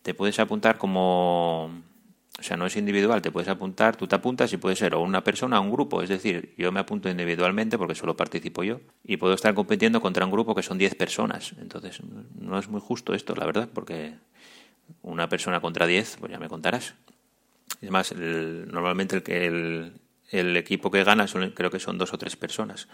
Te 0.00 0.14
puedes 0.14 0.40
apuntar 0.40 0.78
como, 0.78 1.66
o 1.66 2.42
sea, 2.42 2.56
no 2.56 2.64
es 2.64 2.74
individual, 2.76 3.20
te 3.20 3.30
puedes 3.30 3.50
apuntar, 3.50 3.96
tú 3.96 4.06
te 4.06 4.16
apuntas 4.16 4.50
y 4.54 4.56
puede 4.56 4.76
ser 4.76 4.94
o 4.94 5.02
una 5.02 5.22
persona 5.22 5.60
o 5.60 5.62
un 5.62 5.70
grupo. 5.70 6.00
Es 6.00 6.08
decir, 6.08 6.54
yo 6.56 6.72
me 6.72 6.80
apunto 6.80 7.10
individualmente 7.10 7.76
porque 7.76 7.94
solo 7.94 8.16
participo 8.16 8.62
yo 8.62 8.80
y 9.04 9.18
puedo 9.18 9.34
estar 9.34 9.52
compitiendo 9.52 10.00
contra 10.00 10.24
un 10.24 10.30
grupo 10.30 10.54
que 10.54 10.62
son 10.62 10.78
10 10.78 10.94
personas. 10.94 11.52
Entonces, 11.60 12.00
no 12.34 12.58
es 12.58 12.66
muy 12.68 12.80
justo 12.80 13.12
esto, 13.12 13.34
la 13.34 13.44
verdad, 13.44 13.68
porque 13.74 14.14
una 15.02 15.28
persona 15.28 15.60
contra 15.60 15.86
10, 15.86 16.16
pues 16.18 16.32
ya 16.32 16.38
me 16.38 16.48
contarás. 16.48 16.94
Es 17.82 17.90
más, 17.90 18.14
normalmente 18.16 19.16
el, 19.16 19.22
que 19.22 19.92
el, 20.30 20.56
equipo 20.56 20.90
que 20.90 21.04
gana 21.04 21.26
creo 21.54 21.70
que 21.70 21.80
son 21.80 21.98
dos 21.98 22.12
o 22.12 22.18
tres 22.18 22.36
personas. 22.36 22.88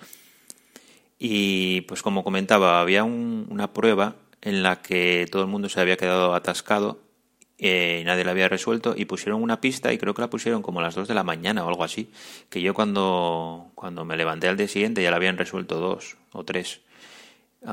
Y 1.18 1.82
pues 1.82 2.02
como 2.02 2.24
comentaba, 2.24 2.80
había 2.80 3.04
una 3.04 3.72
prueba 3.72 4.16
en 4.42 4.62
la 4.62 4.82
que 4.82 5.26
todo 5.30 5.42
el 5.42 5.48
mundo 5.48 5.68
se 5.68 5.80
había 5.80 5.96
quedado 5.96 6.34
atascado 6.34 7.06
eh, 7.58 8.02
nadie 8.04 8.22
la 8.22 8.32
había 8.32 8.48
resuelto 8.48 8.94
y 8.94 9.06
pusieron 9.06 9.42
una 9.42 9.62
pista 9.62 9.90
y 9.90 9.96
creo 9.96 10.12
que 10.12 10.20
la 10.20 10.28
pusieron 10.28 10.60
como 10.60 10.80
a 10.80 10.82
las 10.82 10.94
dos 10.94 11.08
de 11.08 11.14
la 11.14 11.24
mañana 11.24 11.64
o 11.64 11.68
algo 11.68 11.84
así, 11.84 12.10
que 12.50 12.60
yo 12.60 12.74
cuando, 12.74 13.70
cuando 13.74 14.04
me 14.04 14.18
levanté 14.18 14.46
al 14.48 14.58
día 14.58 14.68
siguiente 14.68 15.02
ya 15.02 15.10
la 15.10 15.16
habían 15.16 15.38
resuelto 15.38 15.80
dos 15.80 16.18
o 16.32 16.44
tres 16.44 16.80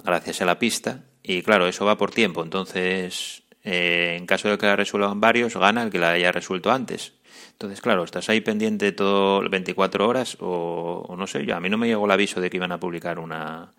gracias 0.05 0.41
a 0.41 0.45
la 0.45 0.57
pista 0.57 1.03
y 1.21 1.41
claro, 1.41 1.67
eso 1.67 1.85
va 1.85 1.97
por 1.97 2.11
tiempo, 2.11 2.43
entonces 2.43 3.43
eh, 3.63 4.15
en 4.17 4.25
caso 4.25 4.47
de 4.49 4.57
que 4.57 4.65
la 4.65 4.77
resuelvan 4.77 5.19
varios, 5.19 5.57
gana 5.57 5.83
el 5.83 5.89
que 5.89 5.99
la 5.99 6.11
haya 6.11 6.31
resuelto 6.31 6.71
antes. 6.71 7.13
Entonces, 7.51 7.81
claro, 7.81 8.03
estás 8.03 8.29
ahí 8.29 8.41
pendiente 8.41 8.91
todo 8.91 9.47
24 9.49 10.07
horas 10.07 10.37
o, 10.39 11.15
no 11.17 11.27
sé, 11.27 11.45
yo, 11.45 11.55
a 11.55 11.59
mí 11.59 11.69
no 11.69 11.77
me 11.77 11.87
llegó 11.87 12.05
el 12.05 12.11
aviso 12.11 12.41
de 12.41 12.49
que 12.49 12.57
iban 12.57 12.71
a 12.71 12.79
publicar 12.79 13.19
una, 13.19 13.73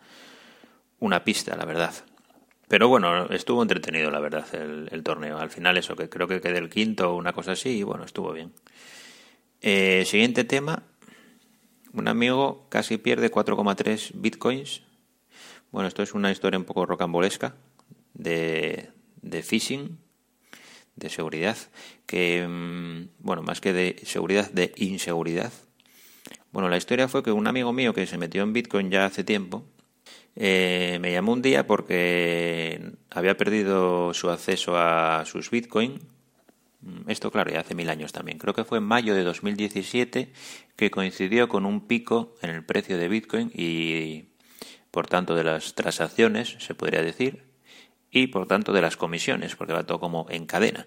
una 1.00 1.24
pista, 1.24 1.56
la 1.56 1.64
verdad. 1.64 1.94
Pero 2.68 2.88
bueno, 2.88 3.26
estuvo 3.30 3.62
entretenido, 3.62 4.10
la 4.10 4.20
verdad, 4.20 4.46
el, 4.54 5.02
torneo. 5.02 5.38
Al 5.38 5.50
final 5.50 5.76
eso, 5.76 5.96
que 5.96 6.08
creo 6.08 6.26
que 6.26 6.40
quedé 6.40 6.58
el 6.58 6.70
quinto 6.70 7.12
o 7.12 7.16
una 7.16 7.32
cosa 7.32 7.52
así, 7.52 7.78
y 7.78 7.82
bueno, 7.82 8.04
estuvo 8.04 8.32
bien. 8.32 8.52
Eh, 9.60 10.04
siguiente 10.06 10.44
tema. 10.44 10.82
Un 11.92 12.08
amigo 12.08 12.66
casi 12.70 12.96
pierde 12.98 13.30
4,3 13.30 14.12
bitcoins. 14.14 14.82
Bueno, 15.70 15.88
esto 15.88 16.02
es 16.02 16.14
una 16.14 16.32
historia 16.32 16.58
un 16.58 16.64
poco 16.64 16.86
rocambolesca 16.86 17.54
de, 18.14 18.90
de 19.22 19.42
phishing, 19.42 19.98
de 20.96 21.10
seguridad, 21.10 21.56
que, 22.06 22.46
mm, 22.46 23.08
bueno, 23.18 23.42
más 23.42 23.60
que 23.60 23.72
de 23.72 23.96
seguridad, 24.04 24.50
de 24.50 24.72
inseguridad. 24.76 25.52
Bueno, 26.52 26.68
la 26.68 26.76
historia 26.76 27.08
fue 27.08 27.22
que 27.22 27.32
un 27.32 27.46
amigo 27.46 27.72
mío 27.72 27.94
que 27.94 28.06
se 28.06 28.18
metió 28.18 28.42
en 28.42 28.52
Bitcoin 28.52 28.90
ya 28.90 29.06
hace 29.06 29.24
tiempo, 29.24 29.64
eh, 30.36 30.98
me 31.00 31.12
llamó 31.12 31.32
un 31.32 31.42
día 31.42 31.66
porque 31.66 32.92
había 33.10 33.36
perdido 33.36 34.12
su 34.14 34.30
acceso 34.30 34.76
a 34.76 35.24
sus 35.26 35.50
Bitcoin. 35.50 36.00
Mm, 36.80 37.10
esto, 37.10 37.30
claro, 37.30 37.52
ya 37.52 37.60
hace 37.60 37.74
mil 37.74 37.88
años 37.88 38.12
también. 38.12 38.38
Creo 38.38 38.54
que 38.54 38.64
fue 38.64 38.78
en 38.78 38.84
mayo 38.84 39.14
de 39.14 39.22
2017 39.24 40.32
que 40.76 40.90
coincidió 40.90 41.48
con 41.48 41.66
un 41.66 41.86
pico 41.86 42.34
en 42.42 42.50
el 42.50 42.64
precio 42.64 42.98
de 42.98 43.08
Bitcoin 43.08 43.50
y, 43.54 44.26
por 44.90 45.06
tanto, 45.06 45.34
de 45.34 45.44
las 45.44 45.74
transacciones, 45.74 46.56
se 46.58 46.74
podría 46.74 47.02
decir 47.02 47.44
y 48.14 48.28
por 48.28 48.46
tanto 48.46 48.72
de 48.72 48.80
las 48.80 48.96
comisiones, 48.96 49.56
porque 49.56 49.72
va 49.72 49.84
todo 49.84 49.98
como 49.98 50.26
en 50.30 50.46
cadena. 50.46 50.86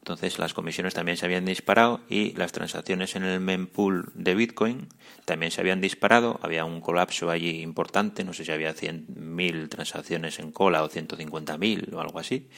Entonces 0.00 0.38
las 0.38 0.52
comisiones 0.52 0.94
también 0.94 1.16
se 1.16 1.24
habían 1.24 1.44
disparado 1.44 2.00
y 2.08 2.32
las 2.34 2.52
transacciones 2.52 3.16
en 3.16 3.24
el 3.24 3.40
mempool 3.40 4.10
de 4.14 4.34
Bitcoin 4.34 4.88
también 5.24 5.52
se 5.52 5.60
habían 5.60 5.80
disparado. 5.80 6.38
Había 6.42 6.64
un 6.64 6.80
colapso 6.80 7.30
allí 7.30 7.62
importante, 7.62 8.24
no 8.24 8.32
sé 8.32 8.44
si 8.44 8.52
había 8.52 8.74
100.000 8.74 9.68
transacciones 9.68 10.40
en 10.40 10.50
cola 10.50 10.82
o 10.82 10.90
150.000 10.90 11.94
o 11.94 12.00
algo 12.00 12.18
así. 12.18 12.48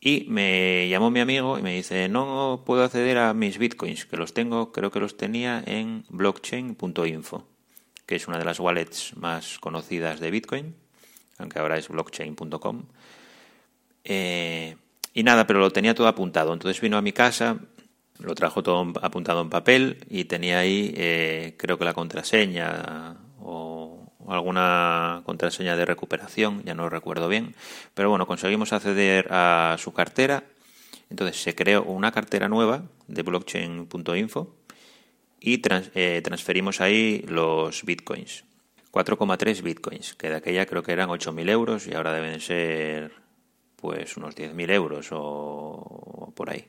Y 0.00 0.24
me 0.28 0.88
llamó 0.88 1.10
mi 1.10 1.20
amigo 1.20 1.58
y 1.58 1.62
me 1.62 1.74
dice, 1.74 2.08
no 2.08 2.62
puedo 2.64 2.84
acceder 2.84 3.18
a 3.18 3.34
mis 3.34 3.58
Bitcoins, 3.58 4.06
que 4.06 4.16
los 4.16 4.34
tengo, 4.34 4.72
creo 4.72 4.90
que 4.90 5.00
los 5.00 5.16
tenía 5.16 5.62
en 5.66 6.04
blockchain.info, 6.08 7.46
que 8.06 8.16
es 8.16 8.28
una 8.28 8.38
de 8.38 8.44
las 8.44 8.58
wallets 8.60 9.16
más 9.16 9.58
conocidas 9.58 10.18
de 10.18 10.30
Bitcoin, 10.30 10.74
aunque 11.38 11.60
ahora 11.60 11.78
es 11.78 11.88
blockchain.com. 11.88 12.86
Eh, 14.04 14.76
y 15.14 15.22
nada, 15.22 15.46
pero 15.46 15.60
lo 15.60 15.70
tenía 15.70 15.94
todo 15.94 16.08
apuntado. 16.08 16.52
Entonces 16.52 16.80
vino 16.80 16.96
a 16.96 17.02
mi 17.02 17.12
casa, 17.12 17.58
lo 18.18 18.34
trajo 18.34 18.62
todo 18.62 18.92
apuntado 19.02 19.42
en 19.42 19.50
papel 19.50 20.04
y 20.08 20.24
tenía 20.24 20.58
ahí, 20.58 20.92
eh, 20.96 21.54
creo 21.58 21.78
que 21.78 21.84
la 21.84 21.94
contraseña 21.94 23.16
o 23.40 24.12
alguna 24.28 25.22
contraseña 25.24 25.76
de 25.76 25.84
recuperación, 25.84 26.62
ya 26.64 26.74
no 26.74 26.88
recuerdo 26.88 27.28
bien. 27.28 27.54
Pero 27.94 28.10
bueno, 28.10 28.26
conseguimos 28.26 28.72
acceder 28.72 29.28
a 29.30 29.76
su 29.78 29.92
cartera. 29.92 30.44
Entonces 31.10 31.42
se 31.42 31.54
creó 31.54 31.82
una 31.82 32.12
cartera 32.12 32.48
nueva 32.48 32.84
de 33.06 33.22
blockchain.info 33.22 34.54
y 35.40 35.60
eh, 35.94 36.22
transferimos 36.24 36.80
ahí 36.80 37.24
los 37.28 37.84
bitcoins. 37.84 38.44
4,3 38.92 39.62
bitcoins, 39.62 40.14
que 40.14 40.28
de 40.28 40.36
aquella 40.36 40.66
creo 40.66 40.82
que 40.82 40.92
eran 40.92 41.08
8.000 41.08 41.50
euros 41.50 41.86
y 41.86 41.94
ahora 41.94 42.12
deben 42.12 42.40
ser 42.40 43.21
pues 43.82 44.16
unos 44.16 44.36
10.000 44.36 44.70
euros 44.70 45.08
o, 45.10 46.32
por 46.34 46.48
ahí. 46.48 46.64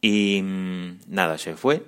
Y 0.00 0.40
mm, 0.42 1.00
nada, 1.06 1.36
se 1.38 1.54
fue 1.54 1.84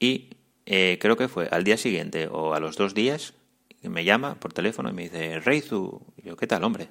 y 0.00 0.30
eh, 0.66 0.98
creo 1.00 1.16
que 1.16 1.28
fue 1.28 1.48
al 1.50 1.62
día 1.62 1.76
siguiente 1.76 2.26
o 2.26 2.52
a 2.52 2.60
los 2.60 2.76
dos 2.76 2.94
días 2.94 3.34
me 3.88 4.04
llama 4.04 4.36
por 4.36 4.52
teléfono 4.52 4.90
y 4.90 4.92
me 4.92 5.02
dice, 5.04 5.40
Reizu, 5.40 6.00
yo, 6.24 6.36
¿qué 6.36 6.46
tal, 6.46 6.64
hombre? 6.64 6.88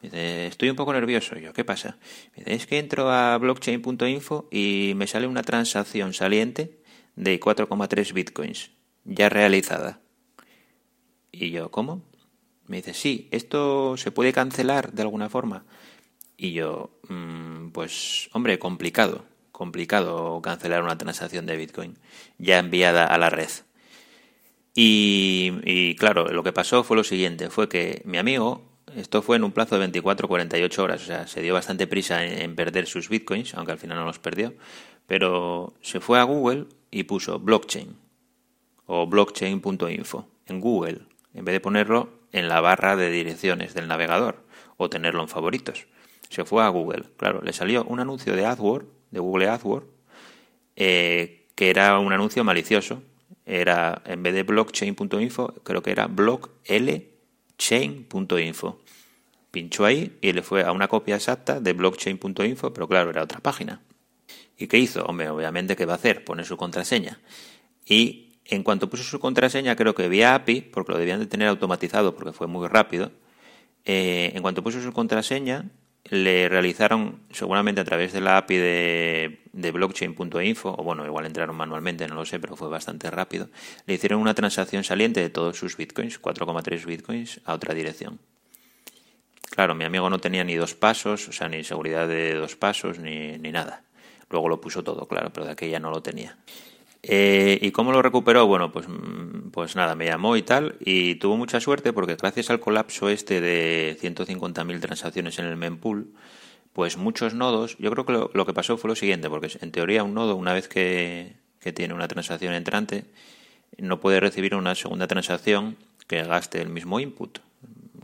Me 0.00 0.08
dice, 0.08 0.46
estoy 0.46 0.70
un 0.70 0.76
poco 0.76 0.92
nervioso. 0.92 1.36
yo, 1.36 1.52
¿qué 1.52 1.64
pasa? 1.64 1.98
Me 2.36 2.44
dice, 2.44 2.54
es 2.54 2.66
que 2.66 2.78
entro 2.78 3.10
a 3.10 3.36
blockchain.info 3.38 4.48
y 4.50 4.92
me 4.96 5.06
sale 5.06 5.26
una 5.26 5.42
transacción 5.42 6.14
saliente 6.14 6.80
de 7.16 7.38
4,3 7.40 8.12
bitcoins, 8.12 8.70
ya 9.04 9.28
realizada. 9.28 10.00
Y 11.32 11.50
yo, 11.50 11.70
¿cómo? 11.70 12.02
Me 12.70 12.76
dice, 12.76 12.94
sí, 12.94 13.26
¿esto 13.32 13.96
se 13.96 14.12
puede 14.12 14.32
cancelar 14.32 14.92
de 14.92 15.02
alguna 15.02 15.28
forma? 15.28 15.64
Y 16.36 16.52
yo, 16.52 16.92
mm, 17.08 17.70
pues, 17.70 18.30
hombre, 18.32 18.60
complicado, 18.60 19.24
complicado 19.50 20.40
cancelar 20.40 20.84
una 20.84 20.96
transacción 20.96 21.46
de 21.46 21.56
Bitcoin 21.56 21.98
ya 22.38 22.60
enviada 22.60 23.06
a 23.06 23.18
la 23.18 23.28
red. 23.28 23.48
Y, 24.72 25.96
claro, 25.96 26.28
lo 26.28 26.44
que 26.44 26.52
pasó 26.52 26.84
fue 26.84 26.96
lo 26.96 27.02
siguiente, 27.02 27.50
fue 27.50 27.68
que 27.68 28.02
mi 28.04 28.18
amigo, 28.18 28.62
esto 28.94 29.20
fue 29.20 29.34
en 29.36 29.42
un 29.42 29.50
plazo 29.50 29.76
de 29.76 29.90
24-48 29.90 30.78
horas, 30.78 31.02
o 31.02 31.06
sea, 31.06 31.26
se 31.26 31.42
dio 31.42 31.54
bastante 31.54 31.88
prisa 31.88 32.24
en, 32.24 32.54
perder 32.54 32.86
sus 32.86 33.08
bitcoins, 33.08 33.54
aunque 33.54 33.72
al 33.72 33.78
final 33.78 33.98
no 33.98 34.04
los 34.04 34.20
perdió, 34.20 34.54
pero 35.08 35.74
se 35.82 35.98
fue 35.98 36.20
a 36.20 36.22
Google 36.22 36.66
y 36.92 37.02
puso 37.02 37.40
blockchain 37.40 37.96
o 38.86 39.08
blockchain.info 39.08 40.28
en 40.46 40.60
Google, 40.60 41.00
en 41.34 41.44
vez 41.44 41.54
de 41.54 41.60
ponerlo 41.60 42.19
en 42.32 42.48
la 42.48 42.60
barra 42.60 42.96
de 42.96 43.10
direcciones 43.10 43.74
del 43.74 43.88
navegador 43.88 44.44
o 44.76 44.88
tenerlo 44.88 45.22
en 45.22 45.28
favoritos. 45.28 45.86
Se 46.28 46.44
fue 46.44 46.62
a 46.62 46.68
Google, 46.68 47.04
claro, 47.16 47.42
le 47.42 47.52
salió 47.52 47.82
un 47.84 47.98
anuncio 48.00 48.36
de 48.36 48.46
AdWords, 48.46 48.86
de 49.10 49.20
Google 49.20 49.48
AdWords, 49.48 49.86
eh, 50.76 51.48
que 51.54 51.70
era 51.70 51.98
un 51.98 52.12
anuncio 52.12 52.44
malicioso. 52.44 53.02
Era, 53.44 54.02
en 54.06 54.22
vez 54.22 54.32
de 54.34 54.44
blockchain.info, 54.44 55.54
creo 55.64 55.82
que 55.82 55.90
era 55.90 56.06
blocklchain.info. 56.06 58.80
Pinchó 59.50 59.84
ahí 59.84 60.16
y 60.20 60.32
le 60.32 60.42
fue 60.42 60.62
a 60.62 60.70
una 60.70 60.86
copia 60.86 61.16
exacta 61.16 61.60
de 61.60 61.72
blockchain.info, 61.72 62.72
pero 62.72 62.86
claro, 62.86 63.10
era 63.10 63.24
otra 63.24 63.40
página. 63.40 63.82
¿Y 64.56 64.68
qué 64.68 64.78
hizo? 64.78 65.04
Hombre, 65.04 65.28
obviamente, 65.30 65.74
¿qué 65.74 65.84
va 65.84 65.94
a 65.94 65.96
hacer? 65.96 66.24
Poner 66.24 66.46
su 66.46 66.56
contraseña. 66.56 67.18
Y 67.84 68.29
en 68.44 68.62
cuanto 68.62 68.90
puso 68.90 69.04
su 69.04 69.20
contraseña, 69.20 69.76
creo 69.76 69.94
que 69.94 70.08
vía 70.08 70.34
API, 70.34 70.60
porque 70.60 70.92
lo 70.92 70.98
debían 70.98 71.20
de 71.20 71.26
tener 71.26 71.48
automatizado 71.48 72.14
porque 72.14 72.32
fue 72.32 72.46
muy 72.46 72.66
rápido, 72.68 73.12
eh, 73.84 74.32
en 74.34 74.42
cuanto 74.42 74.62
puso 74.62 74.80
su 74.80 74.92
contraseña, 74.92 75.70
le 76.04 76.48
realizaron 76.48 77.20
seguramente 77.30 77.80
a 77.80 77.84
través 77.84 78.12
de 78.12 78.20
la 78.20 78.38
API 78.38 78.56
de, 78.56 79.40
de 79.52 79.70
blockchain.info, 79.70 80.74
o 80.76 80.82
bueno, 80.82 81.06
igual 81.06 81.26
entraron 81.26 81.56
manualmente, 81.56 82.06
no 82.08 82.14
lo 82.14 82.24
sé, 82.24 82.40
pero 82.40 82.56
fue 82.56 82.68
bastante 82.68 83.10
rápido, 83.10 83.48
le 83.86 83.94
hicieron 83.94 84.20
una 84.20 84.34
transacción 84.34 84.82
saliente 84.82 85.20
de 85.20 85.30
todos 85.30 85.56
sus 85.56 85.76
bitcoins, 85.76 86.20
4,3 86.20 86.84
bitcoins, 86.84 87.40
a 87.44 87.54
otra 87.54 87.74
dirección. 87.74 88.18
Claro, 89.50 89.74
mi 89.74 89.84
amigo 89.84 90.08
no 90.08 90.20
tenía 90.20 90.44
ni 90.44 90.54
dos 90.54 90.74
pasos, 90.74 91.28
o 91.28 91.32
sea, 91.32 91.48
ni 91.48 91.64
seguridad 91.64 92.06
de 92.08 92.34
dos 92.34 92.56
pasos, 92.56 92.98
ni, 92.98 93.36
ni 93.38 93.50
nada. 93.50 93.82
Luego 94.30 94.48
lo 94.48 94.60
puso 94.60 94.84
todo, 94.84 95.06
claro, 95.06 95.32
pero 95.32 95.46
de 95.46 95.52
aquella 95.52 95.80
no 95.80 95.90
lo 95.90 96.02
tenía. 96.02 96.38
Eh, 97.02 97.58
¿Y 97.62 97.70
cómo 97.70 97.92
lo 97.92 98.02
recuperó? 98.02 98.46
Bueno, 98.46 98.72
pues, 98.72 98.86
mm, 98.88 99.50
pues 99.52 99.74
nada, 99.74 99.94
me 99.94 100.06
llamó 100.06 100.36
y 100.36 100.42
tal, 100.42 100.76
y 100.80 101.14
tuvo 101.16 101.36
mucha 101.36 101.60
suerte 101.60 101.92
porque 101.92 102.16
gracias 102.16 102.50
al 102.50 102.60
colapso 102.60 103.08
este 103.08 103.40
de 103.40 103.96
150.000 104.00 104.80
transacciones 104.80 105.38
en 105.38 105.46
el 105.46 105.56
mempool, 105.56 106.12
pues 106.72 106.96
muchos 106.96 107.34
nodos, 107.34 107.76
yo 107.78 107.90
creo 107.90 108.06
que 108.06 108.12
lo, 108.12 108.46
que 108.46 108.52
pasó 108.52 108.76
fue 108.76 108.88
lo 108.88 108.96
siguiente, 108.96 109.28
porque 109.30 109.50
en 109.60 109.72
teoría 109.72 110.04
un 110.04 110.14
nodo, 110.14 110.36
una 110.36 110.52
vez 110.52 110.68
que, 110.68 111.38
tiene 111.74 111.94
una 111.94 112.08
transacción 112.08 112.54
entrante, 112.54 113.04
no 113.78 114.00
puede 114.00 114.20
recibir 114.20 114.54
una 114.54 114.74
segunda 114.74 115.06
transacción 115.06 115.76
que 116.06 116.22
gaste 116.24 116.60
el 116.60 116.68
mismo 116.68 117.00
input, 117.00 117.38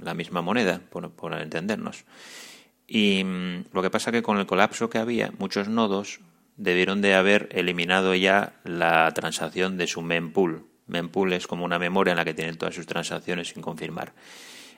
la 0.02 0.14
misma 0.14 0.42
moneda, 0.42 0.80
por, 0.90 1.10
por 1.10 1.32
entendernos. 1.34 2.04
Y 2.86 3.24
mm, 3.24 3.66
lo 3.72 3.82
que 3.82 3.90
pasa 3.90 4.12
que 4.12 4.22
con 4.22 4.38
el 4.38 4.46
colapso 4.46 4.90
que 4.90 4.98
había, 4.98 5.32
muchos 5.38 5.68
nodos 5.68 6.20
debieron 6.56 7.02
de 7.02 7.14
haber 7.14 7.48
eliminado 7.52 8.14
ya 8.14 8.54
la 8.64 9.10
transacción 9.14 9.76
de 9.76 9.86
su 9.86 10.02
mempool. 10.02 10.64
Mempool 10.86 11.32
es 11.32 11.46
como 11.46 11.64
una 11.64 11.78
memoria 11.78 12.12
en 12.12 12.18
la 12.18 12.24
que 12.24 12.34
tienen 12.34 12.56
todas 12.56 12.74
sus 12.74 12.86
transacciones 12.86 13.48
sin 13.48 13.62
confirmar. 13.62 14.12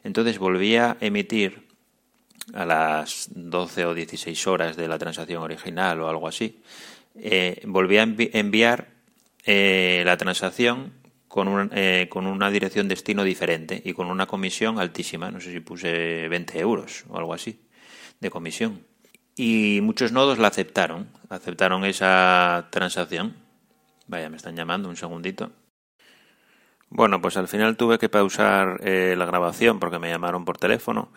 Entonces 0.04 0.38
volvía 0.38 0.92
a 0.92 0.96
emitir 1.00 1.68
a 2.54 2.64
las 2.64 3.28
12 3.34 3.86
o 3.86 3.94
16 3.94 4.46
horas 4.46 4.76
de 4.76 4.88
la 4.88 4.98
transacción 4.98 5.42
original 5.42 6.00
o 6.00 6.08
algo 6.08 6.28
así. 6.28 6.62
Eh, 7.14 7.60
volvía 7.64 8.02
a 8.02 8.04
enviar 8.04 8.88
eh, 9.44 10.02
la 10.04 10.16
transacción 10.16 10.92
con, 11.26 11.70
eh, 11.74 12.06
con 12.08 12.26
una 12.26 12.50
dirección 12.50 12.88
destino 12.88 13.22
diferente 13.22 13.80
y 13.84 13.92
con 13.92 14.08
una 14.08 14.26
comisión 14.26 14.78
altísima. 14.78 15.30
No 15.30 15.40
sé 15.40 15.52
si 15.52 15.60
puse 15.60 16.28
20 16.28 16.58
euros 16.58 17.04
o 17.08 17.18
algo 17.18 17.34
así 17.34 17.60
de 18.20 18.30
comisión 18.30 18.87
y 19.38 19.80
muchos 19.82 20.10
nodos 20.10 20.38
la 20.38 20.48
aceptaron, 20.48 21.08
aceptaron 21.28 21.84
esa 21.84 22.66
transacción. 22.70 23.36
Vaya, 24.08 24.28
me 24.28 24.36
están 24.36 24.56
llamando 24.56 24.88
un 24.88 24.96
segundito. 24.96 25.52
Bueno, 26.90 27.20
pues 27.22 27.36
al 27.36 27.46
final 27.46 27.76
tuve 27.76 27.98
que 27.98 28.08
pausar 28.08 28.80
eh, 28.82 29.14
la 29.16 29.26
grabación 29.26 29.78
porque 29.78 30.00
me 30.00 30.10
llamaron 30.10 30.44
por 30.44 30.58
teléfono. 30.58 31.12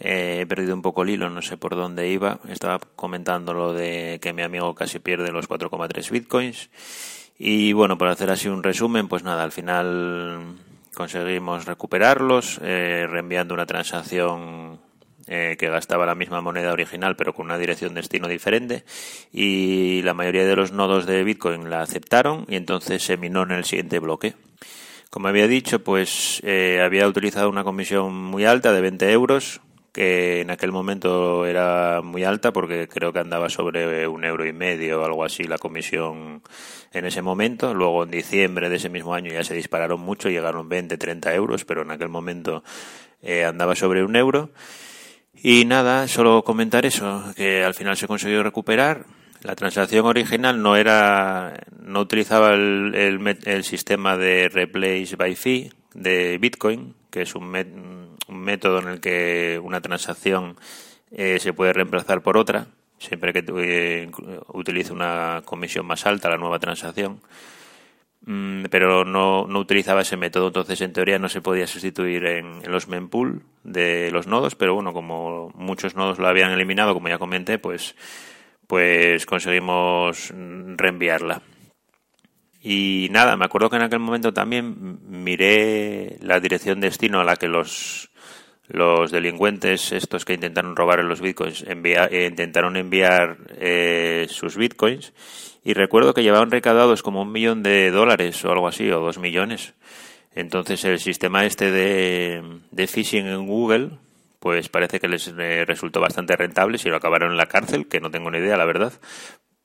Eh, 0.00 0.40
he 0.40 0.46
perdido 0.46 0.74
un 0.74 0.82
poco 0.82 1.02
el 1.02 1.10
hilo, 1.10 1.30
no 1.30 1.40
sé 1.40 1.56
por 1.56 1.76
dónde 1.76 2.08
iba. 2.08 2.40
Estaba 2.48 2.80
comentando 2.96 3.54
lo 3.54 3.72
de 3.72 4.18
que 4.20 4.32
mi 4.32 4.42
amigo 4.42 4.74
casi 4.74 4.98
pierde 4.98 5.30
los 5.30 5.48
4,3 5.48 6.10
bitcoins. 6.10 6.70
Y 7.38 7.72
bueno, 7.74 7.96
para 7.96 8.12
hacer 8.12 8.30
así 8.30 8.48
un 8.48 8.64
resumen, 8.64 9.06
pues 9.06 9.22
nada, 9.22 9.44
al 9.44 9.52
final 9.52 10.56
conseguimos 10.94 11.66
recuperarlos, 11.66 12.58
eh, 12.62 13.06
reenviando 13.08 13.54
una 13.54 13.66
transacción 13.66 14.80
eh, 15.26 15.56
que 15.58 15.68
gastaba 15.68 16.06
la 16.06 16.14
misma 16.14 16.40
moneda 16.40 16.72
original 16.72 17.16
pero 17.16 17.34
con 17.34 17.46
una 17.46 17.58
dirección 17.58 17.94
destino 17.94 18.28
diferente 18.28 18.84
y 19.32 20.02
la 20.02 20.14
mayoría 20.14 20.44
de 20.44 20.56
los 20.56 20.72
nodos 20.72 21.06
de 21.06 21.22
Bitcoin 21.24 21.70
la 21.70 21.82
aceptaron 21.82 22.44
y 22.48 22.56
entonces 22.56 23.02
se 23.02 23.16
minó 23.16 23.42
en 23.42 23.52
el 23.52 23.64
siguiente 23.64 23.98
bloque. 23.98 24.34
Como 25.10 25.28
había 25.28 25.46
dicho, 25.46 25.84
pues 25.84 26.40
eh, 26.42 26.80
había 26.82 27.06
utilizado 27.06 27.50
una 27.50 27.64
comisión 27.64 28.14
muy 28.14 28.46
alta 28.46 28.72
de 28.72 28.80
20 28.80 29.12
euros, 29.12 29.60
que 29.92 30.40
en 30.40 30.50
aquel 30.50 30.72
momento 30.72 31.44
era 31.44 32.00
muy 32.02 32.24
alta 32.24 32.50
porque 32.52 32.88
creo 32.88 33.12
que 33.12 33.18
andaba 33.18 33.50
sobre 33.50 34.08
un 34.08 34.24
euro 34.24 34.46
y 34.46 34.54
medio 34.54 35.02
o 35.02 35.04
algo 35.04 35.22
así 35.22 35.44
la 35.44 35.58
comisión 35.58 36.42
en 36.92 37.04
ese 37.04 37.20
momento. 37.20 37.74
Luego 37.74 38.04
en 38.04 38.10
diciembre 38.10 38.70
de 38.70 38.76
ese 38.76 38.88
mismo 38.88 39.14
año 39.14 39.30
ya 39.30 39.44
se 39.44 39.54
dispararon 39.54 40.00
mucho, 40.00 40.30
llegaron 40.30 40.68
20, 40.70 40.96
30 40.96 41.34
euros, 41.34 41.66
pero 41.66 41.82
en 41.82 41.90
aquel 41.90 42.08
momento 42.08 42.64
eh, 43.20 43.44
andaba 43.44 43.74
sobre 43.76 44.02
un 44.02 44.16
euro. 44.16 44.50
Y 45.34 45.64
nada, 45.64 46.08
solo 46.08 46.44
comentar 46.44 46.86
eso, 46.86 47.24
que 47.36 47.64
al 47.64 47.74
final 47.74 47.96
se 47.96 48.06
consiguió 48.06 48.42
recuperar. 48.42 49.06
La 49.42 49.56
transacción 49.56 50.06
original 50.06 50.62
no 50.62 50.76
era, 50.76 51.54
no 51.80 52.00
utilizaba 52.00 52.54
el, 52.54 53.38
el, 53.44 53.64
sistema 53.64 54.16
de 54.16 54.48
replace 54.48 55.16
by 55.16 55.34
fee 55.34 55.72
de 55.94 56.38
Bitcoin, 56.38 56.94
que 57.10 57.22
es 57.22 57.34
un, 57.34 57.50
método 58.28 58.78
en 58.80 58.88
el 58.88 59.00
que 59.00 59.60
una 59.62 59.80
transacción 59.80 60.56
eh, 61.10 61.38
se 61.40 61.52
puede 61.52 61.72
reemplazar 61.72 62.22
por 62.22 62.36
otra, 62.36 62.68
siempre 62.98 63.32
que 63.32 63.44
eh, 63.58 64.10
utilice 64.52 64.92
una 64.92 65.42
comisión 65.44 65.86
más 65.86 66.06
alta 66.06 66.30
la 66.30 66.38
nueva 66.38 66.60
transacción. 66.60 67.20
Mm, 68.24 68.66
pero 68.70 69.04
no, 69.04 69.46
no, 69.48 69.58
utilizaba 69.58 70.02
ese 70.02 70.16
método, 70.16 70.46
entonces 70.48 70.80
en 70.80 70.92
teoría 70.92 71.18
no 71.18 71.28
se 71.28 71.40
podía 71.42 71.66
sustituir 71.66 72.24
en, 72.26 72.62
los 72.70 72.86
mempool 72.86 73.42
de 73.64 74.10
los 74.12 74.28
nodos, 74.28 74.54
pero 74.54 74.74
bueno, 74.74 74.92
como 74.92 75.50
muchos 75.56 75.96
nodos 75.96 76.18
lo 76.18 76.28
habían 76.28 76.52
eliminado, 76.52 76.94
como 76.94 77.08
ya 77.08 77.18
comenté, 77.18 77.58
pues, 77.58 77.96
pues 78.68 79.26
conseguimos 79.26 80.32
reenviarla. 80.32 81.42
Y 82.62 83.08
nada, 83.10 83.36
me 83.36 83.44
acuerdo 83.44 83.68
que 83.68 83.76
en 83.76 83.82
aquel 83.82 83.98
momento 83.98 84.32
también 84.32 85.00
miré 85.08 86.16
la 86.20 86.38
dirección 86.38 86.80
destino 86.80 87.20
a 87.20 87.24
la 87.24 87.34
que 87.36 87.48
los, 87.48 88.12
los 88.68 89.10
delincuentes, 89.10 89.90
estos 89.90 90.24
que 90.24 90.34
intentaron 90.34 90.76
robar 90.76 91.02
los 91.02 91.20
bitcoins, 91.20 91.64
intentaron 92.12 92.76
enviar 92.76 93.38
eh, 93.58 94.26
sus 94.28 94.56
bitcoins 94.56 95.12
y 95.64 95.74
recuerdo 95.74 96.14
que 96.14 96.22
llevaban 96.22 96.50
recaudados 96.50 97.02
como 97.02 97.22
un 97.22 97.32
millón 97.32 97.62
de 97.62 97.90
dólares 97.90 98.44
o 98.44 98.50
algo 98.50 98.68
así, 98.68 98.90
o 98.90 99.00
dos 99.00 99.18
millones. 99.18 99.74
Entonces 100.34 100.84
el 100.84 100.98
sistema 100.98 101.44
este 101.44 101.70
de, 101.70 102.42
de 102.70 102.86
phishing 102.86 103.26
en 103.26 103.46
Google, 103.46 103.90
pues 104.40 104.68
parece 104.68 104.98
que 104.98 105.08
les 105.08 105.32
eh, 105.38 105.64
resultó 105.66 106.00
bastante 106.00 106.36
rentable 106.36 106.78
si 106.78 106.88
lo 106.88 106.96
acabaron 106.96 107.32
en 107.32 107.36
la 107.36 107.46
cárcel, 107.46 107.86
que 107.86 108.00
no 108.00 108.10
tengo 108.10 108.30
ni 108.30 108.38
idea, 108.38 108.56
la 108.56 108.64
verdad. 108.64 108.92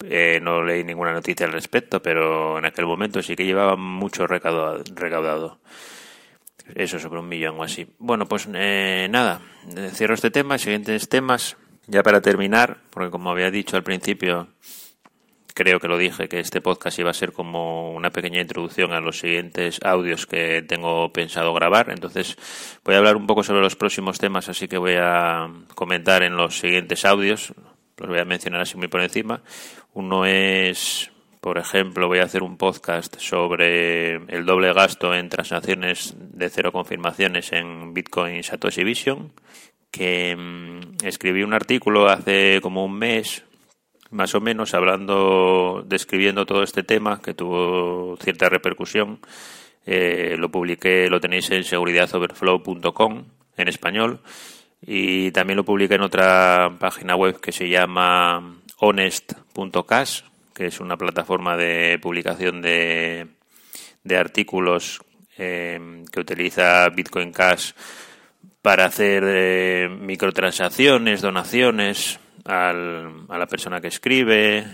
Eh, 0.05 0.39
no 0.43 0.62
leí 0.62 0.83
ninguna 0.83 1.13
noticia 1.13 1.47
al 1.47 1.53
respecto, 1.53 2.01
pero 2.01 2.60
en 2.60 2.65
aquel 2.65 2.86
momento 2.86 3.23
sí 3.23 3.36
que 3.36 3.45
llevaban 3.45 3.79
mucho 3.79 4.27
recaudado. 4.27 4.83
recaudado. 4.93 5.60
Eso 6.75 6.99
sobre 6.99 7.21
un 7.21 7.29
millón 7.29 7.60
o 7.60 7.63
así. 7.63 7.88
Bueno, 7.97 8.27
pues 8.27 8.47
eh, 8.53 9.07
nada, 9.10 9.41
cierro 9.93 10.13
este 10.13 10.31
tema, 10.31 10.57
siguientes 10.57 11.07
temas. 11.10 11.57
Ya 11.88 12.03
para 12.03 12.21
terminar, 12.21 12.77
porque 12.89 13.10
como 13.10 13.31
había 13.31 13.49
dicho 13.49 13.77
al 13.77 13.83
principio, 13.83 14.49
creo 15.58 15.80
que 15.80 15.88
lo 15.88 15.98
dije, 15.98 16.30
que 16.30 16.39
este 16.39 16.62
podcast 16.62 17.00
iba 17.00 17.10
a 17.10 17.15
ser 17.15 17.34
como 17.34 17.91
una 17.91 18.12
pequeña 18.12 18.39
introducción 18.39 18.91
a 18.91 19.02
los 19.02 19.17
siguientes 19.17 19.80
audios 19.84 20.28
que 20.28 20.62
tengo 20.62 21.12
pensado 21.12 21.52
grabar. 21.52 21.89
Entonces 21.89 22.38
voy 22.86 22.93
a 22.93 23.00
hablar 23.00 23.15
un 23.15 23.26
poco 23.26 23.41
sobre 23.41 23.62
los 23.62 23.76
próximos 23.76 24.20
temas, 24.20 24.50
así 24.50 24.67
que 24.67 24.78
voy 24.78 24.98
a 25.00 25.50
comentar 25.74 26.22
en 26.22 26.38
los 26.38 26.60
siguientes 26.60 27.06
audios. 27.06 27.56
Los 27.98 28.08
voy 28.08 28.20
a 28.20 28.26
mencionar 28.26 28.62
así 28.62 28.78
muy 28.78 28.88
por 28.88 29.02
encima. 29.02 29.41
Uno 29.93 30.28
es, 30.28 31.10
por 31.41 31.58
ejemplo, 31.58 32.08
voy 32.08 32.20
a 32.20 32.26
hacer 32.26 32.43
un 32.43 32.58
podcast 32.58 33.20
sobre 33.20 34.17
el 34.28 34.46
doble 34.46 34.72
gasto 34.74 35.15
en 35.15 35.28
transacciones 35.28 36.13
de 36.20 36.50
cero 36.52 36.72
confirmaciones 36.72 37.52
en 37.52 37.96
Bitcoin 37.96 38.43
Satoshi 38.43 38.84
Vision 38.84 39.34
que 39.89 40.36
mm, 40.36 41.04
escribí 41.04 41.41
un 41.41 41.56
artículo 41.56 42.08
hace 42.08 42.60
como 42.62 42.86
un 42.86 43.00
mes 43.00 43.43
más 44.12 44.36
o 44.36 44.41
menos 44.41 44.74
hablando, 44.74 45.84
describiendo 45.86 46.46
todo 46.46 46.63
este 46.63 46.84
tema 46.84 47.22
que 47.22 47.34
tuvo 47.34 48.17
cierta 48.17 48.50
repercusión. 48.50 49.20
Eh, 49.86 50.36
lo 50.38 50.50
publiqué, 50.50 51.10
lo 51.10 51.20
tenéis 51.20 51.50
en 51.52 51.63
seguridadoverflow.com 51.63 53.24
en 53.56 53.67
español 53.67 54.20
y 54.82 55.32
también 55.32 55.58
lo 55.58 55.65
publiqué 55.65 55.96
en 55.96 56.02
otra 56.02 56.76
página 56.80 57.15
web 57.15 57.39
que 57.39 57.52
se 57.52 57.70
llama 57.70 58.58
honest.cash, 58.80 60.22
que 60.54 60.67
es 60.67 60.80
una 60.80 60.98
plataforma 60.98 61.58
de 61.58 62.00
publicación 62.02 62.62
de, 62.62 63.28
de 64.04 64.17
artículos 64.17 65.02
eh, 65.38 66.04
que 66.12 66.20
utiliza 66.20 66.89
Bitcoin 66.89 67.32
Cash 67.32 67.72
para 68.62 68.86
hacer 68.86 69.24
eh, 69.26 69.89
microtransacciones, 69.89 71.22
donaciones, 71.22 72.20
al, 72.47 73.25
a 73.29 73.38
la 73.38 73.47
persona 73.47 73.81
que 73.81 73.88
escribe, 73.88 74.65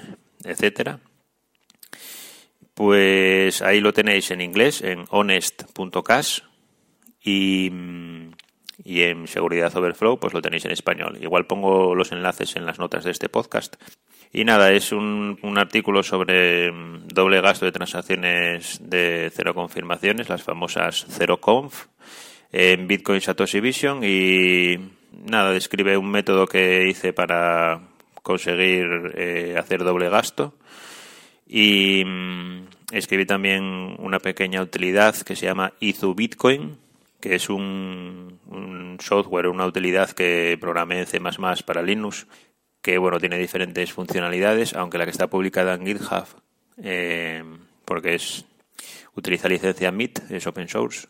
etcétera. 0.43 0.99
Pues 2.73 3.61
ahí 3.61 3.79
lo 3.81 3.93
tenéis 3.93 4.31
en 4.31 4.41
inglés, 4.41 4.81
en 4.81 5.05
honest.cash. 5.09 6.41
Y, 7.25 7.71
y 8.83 9.01
en 9.03 9.27
Seguridad 9.27 9.75
Overflow 9.75 10.19
pues 10.19 10.33
lo 10.33 10.41
tenéis 10.41 10.65
en 10.65 10.71
español. 10.71 11.17
Igual 11.21 11.45
pongo 11.45 11.95
los 11.95 12.11
enlaces 12.11 12.55
en 12.55 12.65
las 12.65 12.79
notas 12.79 13.03
de 13.03 13.11
este 13.11 13.29
podcast. 13.29 13.75
Y 14.31 14.45
nada, 14.45 14.71
es 14.71 14.91
un, 14.91 15.37
un 15.43 15.57
artículo 15.59 16.01
sobre 16.01 16.71
mm, 16.71 17.07
doble 17.09 17.39
gasto 17.41 17.65
de 17.65 17.71
transacciones 17.71 18.79
de 18.81 19.31
cero 19.33 19.53
confirmaciones, 19.53 20.27
las 20.27 20.41
famosas 20.41 21.05
cero 21.07 21.39
conf, 21.39 21.85
en 22.53 22.87
Bitcoin 22.87 23.19
Satoshi 23.19 23.59
Vision 23.59 24.03
y 24.03 24.77
nada, 25.25 25.51
describe 25.51 25.97
un 25.97 26.09
método 26.09 26.45
que 26.45 26.87
hice 26.87 27.11
para 27.11 27.81
conseguir 28.21 29.11
eh, 29.15 29.55
hacer 29.57 29.83
doble 29.83 30.07
gasto. 30.09 30.53
Y 31.47 32.05
mm, 32.05 32.67
escribí 32.91 33.25
también 33.25 33.95
una 33.97 34.19
pequeña 34.19 34.61
utilidad 34.61 35.15
que 35.15 35.35
se 35.35 35.47
llama 35.47 35.73
Izu 35.79 36.13
Bitcoin, 36.13 36.77
que 37.19 37.35
es 37.35 37.49
un, 37.49 38.39
un 38.47 38.97
software, 39.01 39.47
una 39.47 39.65
utilidad 39.65 40.11
que 40.11 40.55
programé 40.61 40.99
en 40.99 41.07
C++ 41.07 41.19
para 41.65 41.81
Linux, 41.81 42.27
que 42.83 42.99
bueno, 42.99 43.19
tiene 43.19 43.39
diferentes 43.39 43.91
funcionalidades, 43.91 44.75
aunque 44.75 44.99
la 44.99 45.05
que 45.05 45.11
está 45.11 45.27
publicada 45.27 45.73
en 45.73 45.87
GitHub, 45.87 46.25
eh, 46.83 47.43
porque 47.85 48.15
es 48.15 48.45
utiliza 49.15 49.47
licencia 49.47 49.91
MIT, 49.91 50.31
es 50.31 50.45
open 50.47 50.67
source, 50.67 51.07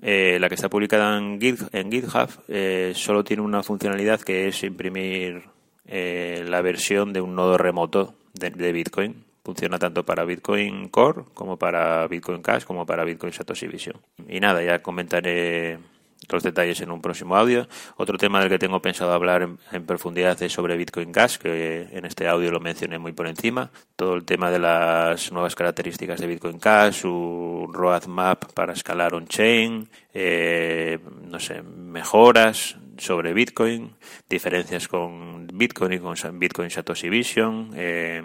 eh, 0.00 0.38
la 0.40 0.48
que 0.48 0.54
está 0.54 0.68
publicada 0.68 1.18
en, 1.18 1.40
GitHub 1.40 2.30
eh, 2.48 2.92
solo 2.94 3.24
tiene 3.24 3.42
una 3.42 3.62
funcionalidad 3.62 4.20
que 4.20 4.48
es 4.48 4.62
imprimir 4.62 5.44
eh, 5.86 6.44
la 6.46 6.62
versión 6.62 7.12
de 7.12 7.20
un 7.20 7.34
nodo 7.34 7.58
remoto 7.58 8.14
de, 8.34 8.72
Bitcoin. 8.72 9.24
Funciona 9.44 9.78
tanto 9.78 10.04
para 10.04 10.24
Bitcoin 10.24 10.88
Core 10.88 11.24
como 11.34 11.56
para 11.56 12.06
Bitcoin 12.06 12.42
Cash 12.42 12.64
como 12.64 12.84
para 12.84 13.04
Bitcoin 13.04 13.32
Satoshi 13.32 13.66
Vision. 13.66 13.96
Y 14.28 14.40
nada, 14.40 14.62
ya 14.62 14.80
comentaré 14.82 15.78
los 16.28 16.42
detalles 16.42 16.80
en 16.80 16.90
un 16.90 17.00
próximo 17.00 17.36
audio. 17.36 17.68
Otro 17.96 18.18
tema 18.18 18.40
del 18.40 18.48
que 18.48 18.58
tengo 18.58 18.80
pensado 18.80 19.12
hablar 19.12 19.48
en, 19.72 19.86
profundidad 19.86 20.40
es 20.42 20.52
sobre 20.52 20.76
Bitcoin 20.76 21.12
Cash, 21.12 21.38
que 21.38 21.88
en 21.92 22.04
este 22.04 22.28
audio 22.28 22.50
lo 22.50 22.60
mencioné 22.60 22.98
muy 22.98 23.12
por 23.12 23.26
encima. 23.26 23.70
Todo 23.96 24.14
el 24.14 24.24
tema 24.24 24.50
de 24.50 24.58
las 24.58 25.32
nuevas 25.32 25.54
características 25.54 26.20
de 26.20 26.26
Bitcoin 26.26 26.58
Cash, 26.58 27.00
su 27.00 27.68
roadmap 27.72 28.52
para 28.52 28.72
escalar 28.72 29.14
on-chain, 29.14 29.88
eh, 30.12 30.98
no 31.24 31.40
sé, 31.40 31.62
mejoras 31.62 32.76
sobre 32.98 33.32
Bitcoin, 33.32 33.94
diferencias 34.28 34.88
con 34.88 35.46
Bitcoin 35.46 35.92
y 35.92 35.98
con 35.98 36.16
Bitcoin 36.38 36.70
Satoshi 36.70 37.08
Vision. 37.08 37.70
Eh, 37.74 38.22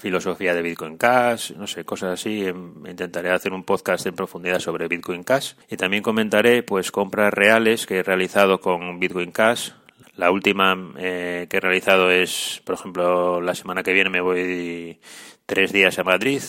filosofía 0.00 0.54
de 0.54 0.62
Bitcoin 0.62 0.96
Cash, 0.96 1.52
no 1.52 1.66
sé, 1.66 1.84
cosas 1.84 2.14
así. 2.14 2.44
Em, 2.46 2.74
intentaré 2.86 3.30
hacer 3.30 3.52
un 3.52 3.62
podcast 3.62 4.06
en 4.06 4.14
profundidad 4.14 4.58
sobre 4.58 4.88
Bitcoin 4.88 5.22
Cash 5.22 5.52
y 5.68 5.76
también 5.76 6.02
comentaré 6.02 6.62
pues 6.62 6.90
compras 6.90 7.32
reales 7.32 7.86
que 7.86 7.98
he 7.98 8.02
realizado 8.02 8.60
con 8.60 8.98
Bitcoin 8.98 9.30
Cash. 9.30 9.70
La 10.16 10.30
última 10.30 10.76
eh, 10.98 11.46
que 11.48 11.58
he 11.58 11.60
realizado 11.60 12.10
es, 12.10 12.60
por 12.64 12.74
ejemplo, 12.74 13.40
la 13.40 13.54
semana 13.54 13.82
que 13.82 13.92
viene 13.92 14.10
me 14.10 14.20
voy 14.20 14.98
tres 15.46 15.72
días 15.72 15.98
a 15.98 16.04
Madrid 16.04 16.42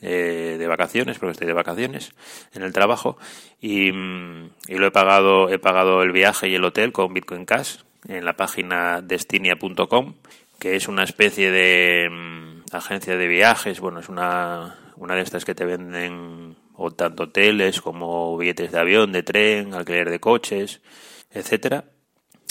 eh, 0.00 0.56
de 0.58 0.66
vacaciones, 0.68 1.18
porque 1.18 1.32
estoy 1.32 1.46
de 1.48 1.52
vacaciones 1.52 2.12
en 2.54 2.62
el 2.62 2.72
trabajo 2.72 3.18
y, 3.60 3.90
mm, 3.90 4.50
y, 4.68 4.74
lo 4.76 4.86
he 4.86 4.90
pagado, 4.92 5.48
he 5.48 5.58
pagado 5.58 6.02
el 6.02 6.12
viaje 6.12 6.48
y 6.48 6.54
el 6.54 6.64
hotel 6.64 6.92
con 6.92 7.12
Bitcoin 7.12 7.44
Cash 7.44 7.78
en 8.06 8.24
la 8.24 8.36
página 8.36 9.02
destinia.com, 9.02 10.14
que 10.60 10.76
es 10.76 10.88
una 10.88 11.02
especie 11.02 11.50
de 11.50 12.08
mm, 12.10 12.47
agencia 12.76 13.16
de 13.16 13.26
viajes, 13.26 13.80
bueno, 13.80 14.00
es 14.00 14.08
una, 14.08 14.76
una 14.96 15.14
de 15.14 15.22
estas 15.22 15.44
que 15.44 15.54
te 15.54 15.64
venden 15.64 16.56
o 16.74 16.90
tanto 16.90 17.24
hoteles 17.24 17.80
como 17.80 18.36
billetes 18.36 18.72
de 18.72 18.78
avión, 18.78 19.10
de 19.12 19.22
tren, 19.22 19.74
alquiler 19.74 20.10
de 20.10 20.20
coches, 20.20 20.82
etcétera. 21.30 21.86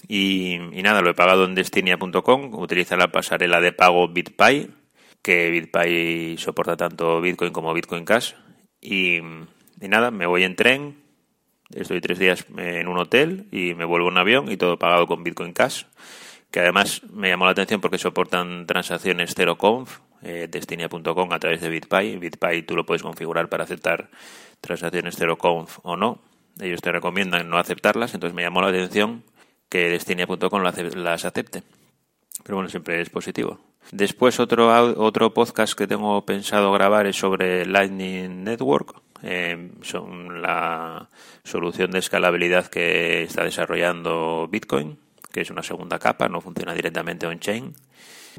Y, 0.08 0.58
nada, 0.84 1.02
lo 1.02 1.12
he 1.12 1.14
pagado 1.14 1.46
en 1.46 1.56
destinia.com, 1.56 2.54
utiliza 2.56 2.98
la 2.98 3.12
pasarela 3.12 3.62
de 3.62 3.74
pago 3.74 4.08
BitPay, 4.08 4.70
que 5.22 5.52
BitPay 5.52 6.38
soporta 6.38 6.76
tanto 6.76 7.22
Bitcoin 7.22 7.54
como 7.54 7.74
Bitcoin 7.74 8.06
Cash. 8.06 8.34
Y, 8.82 9.18
y 9.18 9.88
nada, 9.88 10.12
me 10.12 10.26
voy 10.26 10.44
en 10.44 10.56
tren, 10.56 11.04
estoy 11.74 12.02
tres 12.02 12.20
días 12.20 12.46
en 12.58 12.88
un 12.88 12.98
hotel 12.98 13.48
y 13.52 13.74
me 13.76 13.86
vuelvo 13.86 14.10
en 14.10 14.18
avión 14.18 14.52
y 14.52 14.58
todo 14.58 14.80
pagado 14.80 15.08
con 15.08 15.24
Bitcoin 15.24 15.54
Cash 15.54 15.84
que 16.52 16.60
además 16.60 17.02
me 17.12 17.30
llamó 17.30 17.46
la 17.46 17.52
atención 17.52 17.82
porque 17.82 17.98
soportan 17.98 18.66
transacciones 18.66 19.36
0conf, 19.36 20.00
eh, 20.22 20.48
destinia.com 20.50 21.32
a 21.32 21.40
través 21.40 21.62
de 21.62 21.70
BitPay. 21.70 22.18
BitPay 22.18 22.64
tú 22.64 22.76
lo 22.76 22.86
puedes 22.86 23.04
configurar 23.04 23.50
para 23.50 23.64
aceptar 23.64 24.10
transacciones 24.62 25.20
0conf 25.20 25.80
o 25.84 25.96
no. 25.96 26.22
Ellos 26.60 26.82
te 26.82 26.92
recomiendan 26.92 27.50
no 27.50 27.58
aceptarlas, 27.58 28.14
entonces 28.14 28.36
me 28.36 28.42
llamó 28.42 28.62
la 28.62 28.70
atención 28.70 29.24
que 29.70 29.90
destinia.com 29.90 30.62
las 30.62 31.26
acepte. 31.26 31.64
Pero 32.44 32.56
bueno, 32.56 32.70
siempre 32.70 33.02
es 33.02 33.10
positivo. 33.10 33.60
Después 33.92 34.40
otro, 34.40 34.70
otro 35.02 35.34
podcast 35.34 35.78
que 35.78 35.88
tengo 35.88 36.26
pensado 36.26 36.72
grabar 36.72 37.08
es 37.08 37.18
sobre 37.18 37.66
Lightning 37.66 38.44
Network. 38.44 39.02
Eh, 39.24 39.72
son 39.82 40.42
la 40.42 41.10
solución 41.44 41.92
de 41.92 42.00
escalabilidad 42.00 42.68
que 42.68 43.24
está 43.24 43.44
desarrollando 43.44 44.48
Bitcoin 44.50 44.98
que 45.38 45.42
es 45.42 45.52
una 45.52 45.62
segunda 45.62 46.00
capa, 46.00 46.28
no 46.28 46.42
funciona 46.42 46.74
directamente 46.74 47.28
on-chain. 47.28 47.76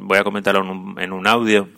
Voy 0.00 0.18
a 0.18 0.24
comentarlo 0.24 0.62
en 0.98 1.12
un, 1.12 1.26
audio. 1.26 1.68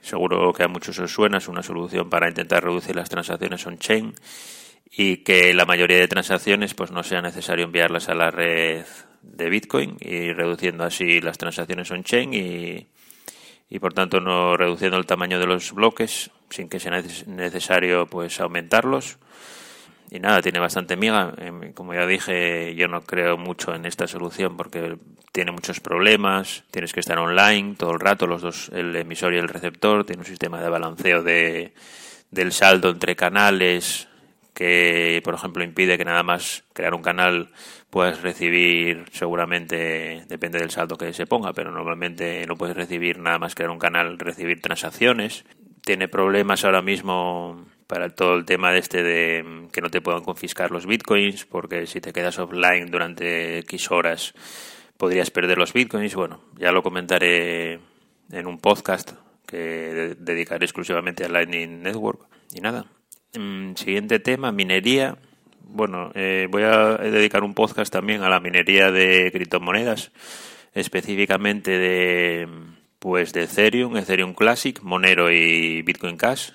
Seguro 0.00 0.52
que 0.52 0.62
a 0.62 0.68
muchos 0.68 0.98
os 0.98 1.12
suena, 1.12 1.38
es 1.38 1.48
una 1.48 1.62
solución 1.62 2.08
para 2.08 2.28
intentar 2.28 2.64
reducir 2.64 2.96
las 2.96 3.08
transacciones 3.08 3.66
on-chain 3.66 4.14
y 4.90 5.18
que 5.18 5.52
la 5.52 5.66
mayoría 5.66 5.98
de 5.98 6.08
transacciones 6.08 6.74
pues 6.74 6.90
no 6.90 7.02
sea 7.02 7.20
necesario 7.20 7.64
enviarlas 7.64 8.08
a 8.08 8.14
la 8.14 8.30
red 8.30 8.86
de 9.22 9.50
Bitcoin 9.50 9.96
y 10.00 10.32
reduciendo 10.32 10.84
así 10.84 11.20
las 11.20 11.38
transacciones 11.38 11.90
on-chain 11.90 12.32
y, 12.32 12.86
y 13.68 13.78
por 13.80 13.92
tanto 13.92 14.20
no 14.20 14.56
reduciendo 14.56 14.96
el 14.96 15.06
tamaño 15.06 15.38
de 15.38 15.46
los 15.46 15.72
bloques 15.72 16.30
sin 16.50 16.68
que 16.68 16.80
sea 16.80 17.02
necesario 17.26 18.06
pues 18.06 18.40
aumentarlos 18.40 19.18
y 20.10 20.20
nada, 20.20 20.40
tiene 20.42 20.58
bastante 20.58 20.96
miga. 20.96 21.34
Em, 21.38 21.72
como 21.72 21.94
ya 21.94 22.06
dije, 22.06 22.74
yo 22.74 22.88
no 22.88 23.02
creo 23.02 23.36
mucho 23.36 23.74
en 23.74 23.86
esta 23.86 24.06
solución 24.06 24.56
porque 24.56 24.96
tiene 25.32 25.52
muchos 25.52 25.80
problemas. 25.80 26.64
Tienes 26.70 26.92
que 26.92 27.00
estar 27.00 27.18
online 27.18 27.74
todo 27.76 27.92
el 27.92 28.00
rato, 28.00 28.26
los 28.26 28.42
dos, 28.42 28.70
el 28.72 28.94
emisor 28.94 29.34
y 29.34 29.38
el 29.38 29.48
receptor. 29.48 30.04
Tiene 30.04 30.20
un 30.20 30.26
sistema 30.26 30.60
de 30.60 30.68
balanceo 30.68 31.22
de, 31.22 31.74
del 32.30 32.52
saldo 32.52 32.90
entre 32.90 33.16
canales 33.16 34.08
que, 34.54 35.20
por 35.22 35.34
ejemplo, 35.34 35.62
impide 35.62 35.98
que 35.98 36.04
nada 36.06 36.22
más 36.22 36.64
crear 36.72 36.94
un 36.94 37.02
canal 37.02 37.50
puedas 37.90 38.22
recibir, 38.22 39.04
seguramente 39.12 40.24
depende 40.28 40.58
del 40.58 40.70
saldo 40.70 40.96
que 40.96 41.12
se 41.12 41.26
ponga, 41.26 41.52
pero 41.52 41.70
normalmente 41.70 42.46
no 42.46 42.56
puedes 42.56 42.74
recibir 42.74 43.18
nada 43.18 43.38
más 43.38 43.54
crear 43.54 43.70
un 43.70 43.78
canal, 43.78 44.18
recibir 44.18 44.62
transacciones. 44.62 45.44
Tiene 45.82 46.08
problemas 46.08 46.64
ahora 46.64 46.80
mismo 46.80 47.66
para 47.86 48.10
todo 48.10 48.34
el 48.34 48.44
tema 48.44 48.72
de 48.72 48.78
este 48.78 49.02
de 49.02 49.42
mm, 49.42 49.68
que 49.68 49.80
no 49.80 49.90
te 49.90 50.00
puedan 50.00 50.22
confiscar 50.22 50.70
los 50.70 50.86
bitcoins, 50.86 51.44
porque 51.44 51.86
si 51.86 52.00
te 52.00 52.12
quedas 52.12 52.38
offline 52.38 52.90
durante 52.90 53.58
X 53.58 53.90
horas 53.90 54.34
podrías 54.96 55.30
perder 55.30 55.58
los 55.58 55.72
bitcoins. 55.72 56.14
Bueno, 56.14 56.40
ya 56.58 56.72
lo 56.72 56.82
comentaré 56.82 57.80
en 58.30 58.46
un 58.46 58.58
podcast 58.58 59.12
que 59.46 60.16
dedicaré 60.18 60.64
exclusivamente 60.64 61.24
a 61.24 61.28
Lightning 61.28 61.82
Network. 61.82 62.26
Y 62.54 62.60
nada, 62.60 62.86
mm, 63.38 63.74
siguiente 63.74 64.18
tema, 64.18 64.52
minería. 64.52 65.16
Bueno, 65.60 66.10
eh, 66.14 66.48
voy 66.50 66.62
a 66.62 66.96
dedicar 66.96 67.44
un 67.44 67.54
podcast 67.54 67.92
también 67.92 68.22
a 68.22 68.28
la 68.28 68.40
minería 68.40 68.90
de 68.90 69.30
criptomonedas, 69.32 70.12
específicamente 70.74 71.78
de 71.78 72.48
pues 72.98 73.32
de 73.32 73.44
Ethereum, 73.44 73.96
Ethereum 73.96 74.34
Classic, 74.34 74.80
Monero 74.82 75.30
y 75.30 75.82
Bitcoin 75.82 76.16
Cash 76.16 76.50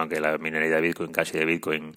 aunque 0.00 0.20
la 0.20 0.38
minería 0.38 0.76
de 0.76 0.80
Bitcoin 0.80 1.12
casi 1.12 1.38
de 1.38 1.44
Bitcoin 1.44 1.94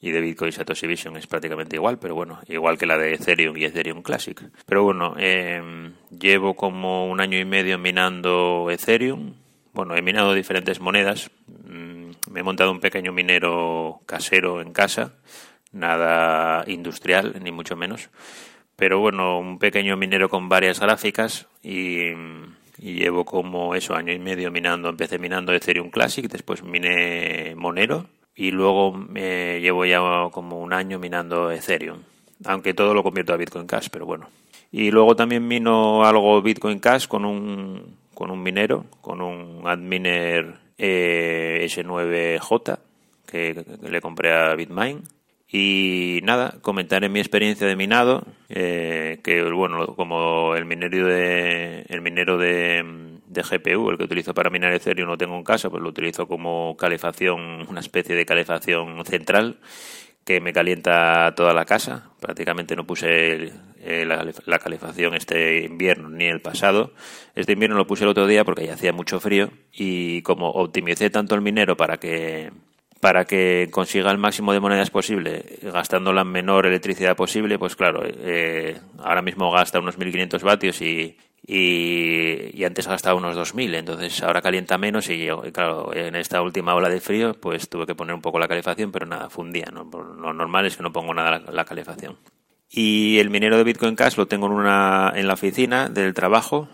y 0.00 0.10
de 0.12 0.20
Bitcoin 0.20 0.52
Satoshi 0.52 0.86
Vision 0.86 1.16
es 1.16 1.26
prácticamente 1.26 1.76
igual, 1.76 1.98
pero 1.98 2.14
bueno, 2.14 2.40
igual 2.48 2.78
que 2.78 2.86
la 2.86 2.96
de 2.96 3.14
Ethereum 3.14 3.56
y 3.56 3.64
Ethereum 3.64 4.02
Classic. 4.02 4.40
Pero 4.64 4.82
bueno, 4.82 5.14
em, 5.18 5.92
llevo 6.10 6.54
como 6.54 7.06
un 7.08 7.20
año 7.20 7.38
y 7.38 7.44
medio 7.44 7.78
minando 7.78 8.68
Ethereum. 8.70 9.34
Bueno, 9.72 9.94
he 9.94 10.02
minado 10.02 10.32
diferentes 10.32 10.80
monedas. 10.80 11.30
Mm, 11.46 12.12
me 12.30 12.40
he 12.40 12.42
montado 12.42 12.72
un 12.72 12.80
pequeño 12.80 13.12
minero 13.12 14.00
casero 14.06 14.62
en 14.62 14.72
casa, 14.72 15.14
nada 15.72 16.64
industrial, 16.66 17.36
ni 17.42 17.52
mucho 17.52 17.76
menos. 17.76 18.08
Pero 18.76 19.00
bueno, 19.00 19.38
un 19.38 19.58
pequeño 19.58 19.98
minero 19.98 20.30
con 20.30 20.48
varias 20.48 20.80
gráficas 20.80 21.46
y 21.62 22.12
y 22.80 22.94
llevo 22.94 23.24
como 23.24 23.74
eso, 23.74 23.94
año 23.94 24.12
y 24.12 24.18
medio 24.18 24.50
minando. 24.50 24.88
Empecé 24.88 25.18
minando 25.18 25.52
Ethereum 25.52 25.90
Classic, 25.90 26.26
después 26.26 26.62
miné 26.62 27.54
Monero 27.54 28.06
y 28.34 28.50
luego 28.50 29.06
eh, 29.14 29.58
llevo 29.60 29.84
ya 29.84 30.00
como 30.32 30.60
un 30.60 30.72
año 30.72 30.98
minando 30.98 31.50
Ethereum. 31.50 31.98
Aunque 32.46 32.72
todo 32.72 32.94
lo 32.94 33.02
convierto 33.02 33.34
a 33.34 33.36
Bitcoin 33.36 33.66
Cash, 33.66 33.88
pero 33.92 34.06
bueno. 34.06 34.30
Y 34.72 34.90
luego 34.90 35.14
también 35.14 35.46
mino 35.46 36.04
algo 36.06 36.40
Bitcoin 36.40 36.78
Cash 36.78 37.06
con 37.06 37.26
un, 37.26 37.98
con 38.14 38.30
un 38.30 38.42
minero, 38.42 38.86
con 39.02 39.20
un 39.20 39.68
Adminer 39.68 40.54
eh, 40.78 41.66
S9J 41.68 42.78
que, 43.26 43.64
le 43.82 44.00
compré 44.00 44.32
a 44.32 44.54
Bitmine. 44.54 45.02
Y 45.52 46.20
nada, 46.22 46.58
comentaré 46.62 47.08
mi 47.08 47.18
experiencia 47.18 47.66
de 47.66 47.74
minado, 47.74 48.24
eh, 48.48 49.18
que 49.24 49.42
bueno, 49.50 49.96
como 49.96 50.54
el 50.54 50.64
minero 50.64 51.06
de 51.08 51.84
el 51.88 52.00
minero 52.02 52.38
de, 52.38 52.84
de, 53.26 53.42
GPU, 53.42 53.90
el 53.90 53.98
que 53.98 54.04
utilizo 54.04 54.32
para 54.32 54.48
minar 54.48 54.72
Ethereum, 54.72 55.08
lo 55.08 55.18
tengo 55.18 55.36
en 55.36 55.42
casa, 55.42 55.68
pues 55.68 55.82
lo 55.82 55.88
utilizo 55.88 56.28
como 56.28 56.76
calefacción, 56.76 57.66
una 57.68 57.80
especie 57.80 58.14
de 58.14 58.24
calefacción 58.24 59.04
central 59.04 59.58
que 60.24 60.40
me 60.40 60.52
calienta 60.52 61.34
toda 61.34 61.52
la 61.52 61.64
casa. 61.64 62.10
Prácticamente 62.20 62.76
no 62.76 62.86
puse 62.86 63.52
eh, 63.82 64.04
la, 64.06 64.58
calefacción 64.60 65.14
este 65.14 65.64
invierno 65.64 66.08
ni 66.08 66.26
el 66.26 66.40
pasado. 66.40 66.92
Este 67.34 67.54
invierno 67.54 67.76
lo 67.76 67.86
puse 67.86 68.04
el 68.04 68.10
otro 68.10 68.28
día 68.28 68.44
porque 68.44 68.66
ya 68.66 68.74
hacía 68.74 68.92
mucho 68.92 69.18
frío 69.18 69.50
y 69.72 70.22
como 70.22 70.50
optimicé 70.50 71.10
tanto 71.10 71.34
el 71.34 71.40
minero 71.40 71.76
para 71.76 71.98
que 71.98 72.52
para 73.00 73.24
que 73.24 73.68
consiga 73.70 74.10
el 74.10 74.18
máximo 74.18 74.52
de 74.52 74.60
monedas 74.60 74.90
posible, 74.90 75.58
gastando 75.62 76.12
la 76.12 76.24
menor 76.24 76.66
electricidad 76.66 77.16
posible, 77.16 77.58
pues 77.58 77.74
claro, 77.74 78.02
eh, 78.04 78.78
ahora 78.98 79.22
mismo 79.22 79.50
gasta 79.50 79.80
unos 79.80 79.98
1.500 79.98 80.42
vatios 80.42 80.82
y, 80.82 81.16
y, 81.46 82.62
antes 82.62 82.86
gastaba 82.86 83.16
unos 83.16 83.36
2.000, 83.36 83.74
entonces 83.74 84.22
ahora 84.22 84.42
calienta 84.42 84.76
menos 84.76 85.08
y, 85.08 85.28
claro, 85.52 85.94
en 85.94 86.14
esta 86.14 86.42
última 86.42 86.74
ola 86.74 86.90
de 86.90 87.00
frío 87.00 87.34
pues 87.40 87.70
tuve 87.70 87.86
que 87.86 87.94
poner 87.94 88.14
un 88.14 88.20
poco 88.20 88.38
la 88.38 88.48
calefacción, 88.48 88.92
pero 88.92 89.06
nada, 89.06 89.30
fundía, 89.30 89.70
¿no? 89.72 89.88
Lo 89.90 90.34
normal 90.34 90.66
es 90.66 90.76
que 90.76 90.82
no 90.82 90.92
pongo 90.92 91.14
nada 91.14 91.38
la, 91.38 91.52
la 91.52 91.64
calefacción. 91.64 92.18
Y 92.72 93.18
el 93.18 93.30
minero 93.30 93.56
de 93.56 93.64
Bitcoin 93.64 93.96
Cash 93.96 94.16
lo 94.16 94.26
tengo 94.26 94.46
en, 94.46 94.52
una, 94.52 95.12
en 95.16 95.26
la 95.26 95.34
oficina 95.34 95.88
del 95.88 96.14
trabajo, 96.14 96.68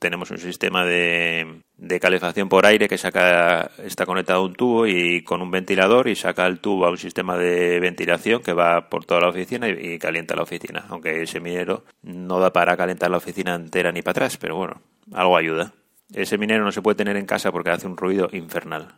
tenemos 0.00 0.30
un 0.30 0.38
sistema 0.38 0.84
de, 0.84 1.60
de, 1.76 2.00
calefacción 2.00 2.48
por 2.48 2.66
aire 2.66 2.88
que 2.88 2.98
saca 2.98 3.70
está 3.84 4.06
conectado 4.06 4.40
a 4.40 4.44
un 4.44 4.54
tubo 4.54 4.86
y 4.86 5.22
con 5.22 5.42
un 5.42 5.50
ventilador 5.50 6.08
y 6.08 6.16
saca 6.16 6.46
el 6.46 6.58
tubo 6.58 6.86
a 6.86 6.90
un 6.90 6.98
sistema 6.98 7.36
de 7.36 7.78
ventilación 7.78 8.42
que 8.42 8.54
va 8.54 8.88
por 8.88 9.04
toda 9.04 9.20
la 9.20 9.28
oficina 9.28 9.68
y, 9.68 9.98
calienta 9.98 10.34
la 10.34 10.42
oficina. 10.42 10.86
Aunque 10.88 11.22
ese 11.22 11.38
minero 11.38 11.84
no 12.02 12.40
da 12.40 12.52
para 12.52 12.76
calentar 12.76 13.10
la 13.10 13.18
oficina 13.18 13.54
entera 13.54 13.92
ni 13.92 14.02
para 14.02 14.12
atrás 14.12 14.38
pero 14.38 14.56
bueno 14.56 14.80
algo 15.12 15.36
ayuda. 15.36 15.74
Ese 16.12 16.38
minero 16.38 16.64
no 16.64 16.72
se 16.72 16.82
puede 16.82 16.96
tener 16.96 17.16
en 17.16 17.26
casa 17.26 17.52
porque 17.52 17.70
hace 17.70 17.86
un 17.86 17.96
ruido 17.96 18.28
infernal. 18.32 18.88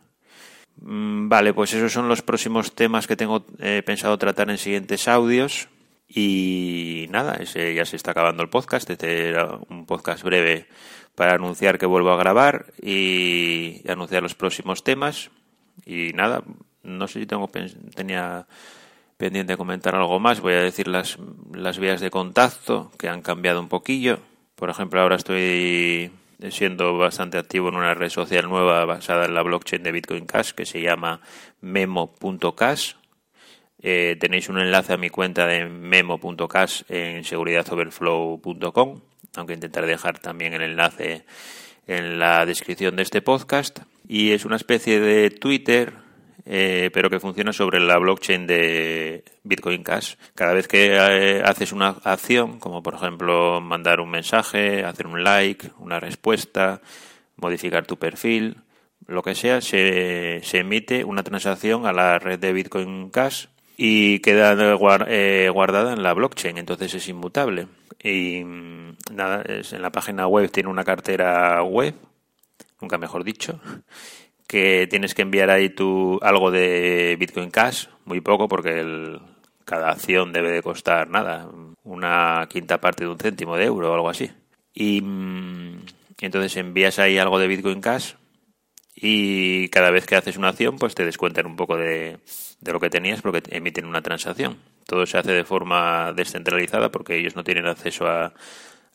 Mm, 0.81 1.29
Vale, 1.29 1.53
pues 1.53 1.73
esos 1.73 1.91
son 1.91 2.07
los 2.07 2.21
próximos 2.21 2.73
temas 2.73 3.07
que 3.07 3.15
tengo 3.15 3.45
eh, 3.59 3.83
pensado 3.85 4.17
tratar 4.17 4.49
en 4.49 4.57
siguientes 4.57 5.07
audios. 5.07 5.67
Y 6.15 7.07
nada, 7.09 7.35
ese 7.39 7.73
ya 7.73 7.85
se 7.85 7.95
está 7.95 8.11
acabando 8.11 8.43
el 8.43 8.49
podcast. 8.49 8.87
Este 8.89 9.29
era 9.29 9.57
un 9.69 9.87
podcast 9.87 10.23
breve 10.23 10.67
para 11.15 11.33
anunciar 11.33 11.79
que 11.79 11.87
vuelvo 11.87 12.11
a 12.11 12.17
grabar 12.17 12.67
y 12.79 13.81
anunciar 13.89 14.21
los 14.21 14.35
próximos 14.35 14.83
temas. 14.83 15.31
Y 15.85 16.11
nada, 16.13 16.43
no 16.83 17.07
sé 17.07 17.21
si 17.21 17.25
tengo 17.25 17.49
tenía 17.95 18.45
pendiente 19.17 19.57
comentar 19.57 19.95
algo 19.95 20.19
más. 20.19 20.39
Voy 20.39 20.53
a 20.53 20.61
decir 20.61 20.87
las, 20.87 21.17
las 21.51 21.79
vías 21.79 21.99
de 21.99 22.11
contacto 22.11 22.91
que 22.99 23.09
han 23.09 23.23
cambiado 23.23 23.59
un 23.59 23.69
poquillo. 23.69 24.19
Por 24.55 24.69
ejemplo, 24.69 25.01
ahora 25.01 25.15
estoy 25.15 26.11
siendo 26.51 26.95
bastante 26.95 27.39
activo 27.39 27.69
en 27.69 27.75
una 27.75 27.95
red 27.95 28.09
social 28.09 28.47
nueva 28.47 28.85
basada 28.85 29.25
en 29.25 29.33
la 29.33 29.41
blockchain 29.41 29.81
de 29.81 29.91
Bitcoin 29.91 30.25
Cash 30.27 30.51
que 30.51 30.65
se 30.65 30.81
llama 30.81 31.21
memo.cash 31.61 32.95
eh, 33.85 34.15
tenéis 34.17 34.47
un 34.47 34.59
enlace 34.59 34.93
a 34.93 34.97
mi 34.97 35.09
cuenta 35.09 35.45
de 35.45 35.65
memo.cash 35.65 36.83
en 36.87 37.25
seguridadoverflow.com, 37.25 39.01
aunque 39.35 39.53
intentaré 39.53 39.87
dejar 39.87 40.19
también 40.19 40.53
el 40.53 40.61
enlace 40.61 41.25
en 41.85 42.17
la 42.17 42.45
descripción 42.45 42.95
de 42.95 43.03
este 43.03 43.21
podcast. 43.21 43.79
Y 44.07 44.31
es 44.31 44.45
una 44.45 44.55
especie 44.55 45.01
de 45.01 45.29
Twitter, 45.31 45.95
eh, 46.45 46.91
pero 46.93 47.09
que 47.09 47.19
funciona 47.19 47.51
sobre 47.51 47.81
la 47.81 47.97
blockchain 47.97 48.47
de 48.47 49.25
Bitcoin 49.43 49.83
Cash. 49.83 50.15
Cada 50.33 50.53
vez 50.53 50.69
que 50.69 50.95
eh, 50.95 51.41
haces 51.43 51.73
una 51.73 51.89
acción, 52.05 52.59
como 52.59 52.81
por 52.81 52.93
ejemplo 52.93 53.59
mandar 53.59 53.99
un 53.99 54.11
mensaje, 54.11 54.85
hacer 54.85 55.07
un 55.07 55.25
like, 55.25 55.71
una 55.79 55.99
respuesta, 55.99 56.81
modificar 57.35 57.85
tu 57.85 57.99
perfil, 57.99 58.61
lo 59.07 59.23
que 59.23 59.35
sea, 59.35 59.59
se, 59.59 60.39
se 60.41 60.59
emite 60.59 61.03
una 61.03 61.23
transacción 61.23 61.85
a 61.85 61.91
la 61.91 62.17
red 62.17 62.39
de 62.39 62.53
Bitcoin 62.53 63.09
Cash 63.09 63.47
y 63.77 64.19
queda 64.19 64.55
eh, 65.07 65.49
guardada 65.51 65.93
en 65.93 66.03
la 66.03 66.13
blockchain, 66.13 66.57
entonces 66.57 66.93
es 66.93 67.07
inmutable. 67.07 67.67
Y 68.01 68.43
mm, 68.43 68.97
nada, 69.13 69.41
es, 69.43 69.73
en 69.73 69.81
la 69.81 69.91
página 69.91 70.27
web 70.27 70.51
tiene 70.51 70.69
una 70.69 70.83
cartera 70.83 71.61
web, 71.63 71.95
nunca 72.81 72.97
mejor 72.97 73.23
dicho, 73.23 73.59
que 74.47 74.87
tienes 74.89 75.13
que 75.15 75.23
enviar 75.23 75.49
ahí 75.49 75.69
tu 75.69 76.19
algo 76.21 76.51
de 76.51 77.15
Bitcoin 77.19 77.49
Cash, 77.49 77.87
muy 78.05 78.21
poco 78.21 78.47
porque 78.47 78.79
el, 78.79 79.19
cada 79.65 79.91
acción 79.91 80.33
debe 80.33 80.51
de 80.51 80.61
costar 80.61 81.09
nada, 81.09 81.49
una 81.83 82.47
quinta 82.49 82.79
parte 82.79 83.05
de 83.05 83.09
un 83.09 83.17
céntimo 83.17 83.55
de 83.57 83.65
euro 83.65 83.91
o 83.91 83.95
algo 83.95 84.09
así. 84.09 84.31
Y 84.73 85.01
mm, 85.01 85.79
entonces 86.21 86.57
envías 86.57 86.99
ahí 86.99 87.17
algo 87.17 87.39
de 87.39 87.47
Bitcoin 87.47 87.81
Cash 87.81 88.13
y 88.95 89.69
cada 89.69 89.91
vez 89.91 90.05
que 90.05 90.15
haces 90.15 90.37
una 90.37 90.49
acción 90.49 90.77
pues 90.77 90.95
te 90.95 91.05
descuentan 91.05 91.45
un 91.45 91.55
poco 91.55 91.77
de, 91.77 92.19
de 92.61 92.71
lo 92.71 92.79
que 92.79 92.89
tenías 92.89 93.21
porque 93.21 93.43
emiten 93.49 93.85
una 93.85 94.01
transacción. 94.01 94.57
Todo 94.85 95.05
se 95.05 95.17
hace 95.17 95.31
de 95.31 95.45
forma 95.45 96.13
descentralizada 96.13 96.91
porque 96.91 97.17
ellos 97.17 97.35
no 97.35 97.43
tienen 97.43 97.65
acceso 97.65 98.07
a, 98.07 98.33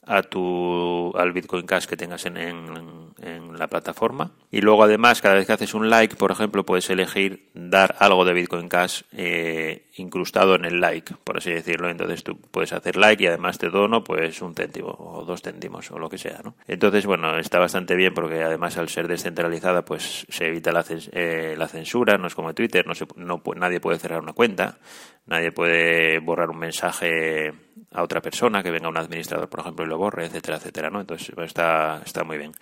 a 0.09 0.23
tu, 0.23 1.13
al 1.17 1.33
Bitcoin 1.33 1.67
Cash 1.67 1.85
que 1.85 1.97
tengas 1.97 2.25
en, 2.25 2.37
en, 2.39 3.59
la 3.59 3.67
plataforma. 3.67 4.33
Y 4.51 4.61
luego 4.61 4.85
además, 4.85 5.21
cada 5.21 5.35
vez 5.35 5.47
que 5.47 5.53
haces 5.53 5.75
un 5.75 5.91
like, 5.91 6.17
por 6.17 6.31
ejemplo, 6.31 6.65
puedes 6.65 6.89
elegir 6.91 7.51
dar 7.55 7.97
algo 7.99 8.25
de 8.25 8.33
Bitcoin 8.33 8.69
Cash 8.69 9.03
eh, 9.13 9.89
incrustado 9.97 10.55
en 10.55 10.65
el 10.65 10.81
like, 10.81 11.15
por 11.25 11.39
así 11.39 11.51
decirlo. 11.51 11.91
Entonces 11.91 12.23
tú 12.23 12.39
puedes 12.39 12.73
hacer 12.73 12.97
like 12.97 13.23
y 13.23 13.27
además 13.27 13.59
te 13.59 13.69
dono 13.69 14.05
pues 14.05 14.41
un 14.41 14.55
céntimo 14.55 14.95
o 14.99 15.25
dos 15.25 15.43
céntimos 15.43 15.91
o 15.91 15.99
lo 15.99 16.09
que 16.09 16.19
sea. 16.19 16.41
¿no? 16.43 16.55
Entonces, 16.67 17.05
bueno, 17.05 17.37
está 17.39 17.59
bastante 17.59 17.97
bien 17.97 18.15
porque 18.15 18.43
además 18.43 18.79
al 18.79 18.89
ser 18.89 19.09
descentralizada 19.09 19.85
pues 19.85 20.25
se 20.29 20.47
evita 20.47 20.73
la, 20.73 20.85
eh, 21.13 21.55
la 21.59 21.69
censura, 21.69 22.17
no 22.17 22.29
es 22.29 22.35
como 22.35 22.55
Twitter, 22.55 22.87
no, 22.87 22.95
se, 22.95 23.07
no 23.17 23.43
nadie 23.57 23.81
puede 23.81 23.99
cerrar 23.99 24.21
una 24.21 24.33
cuenta, 24.33 24.79
nadie 25.29 25.53
puede 25.53 26.19
borrar 26.19 26.51
un 26.51 26.59
mensaje 26.59 27.53
a 27.93 28.03
otra 28.03 28.21
persona, 28.21 28.63
que 28.63 28.71
venga 28.71 28.89
un 28.89 28.97
administrador, 28.97 29.49
por 29.49 29.61
ejemplo, 29.61 29.85
y 29.85 29.89
lo 29.89 29.99
borre, 29.99 30.27
etcétera, 30.27 30.57
etcétera, 30.57 30.91
¿no? 30.91 31.01
Entonces 31.01 31.33
está, 31.39 32.03
está 32.05 32.25
muy 32.25 32.39
bien. 32.39 32.53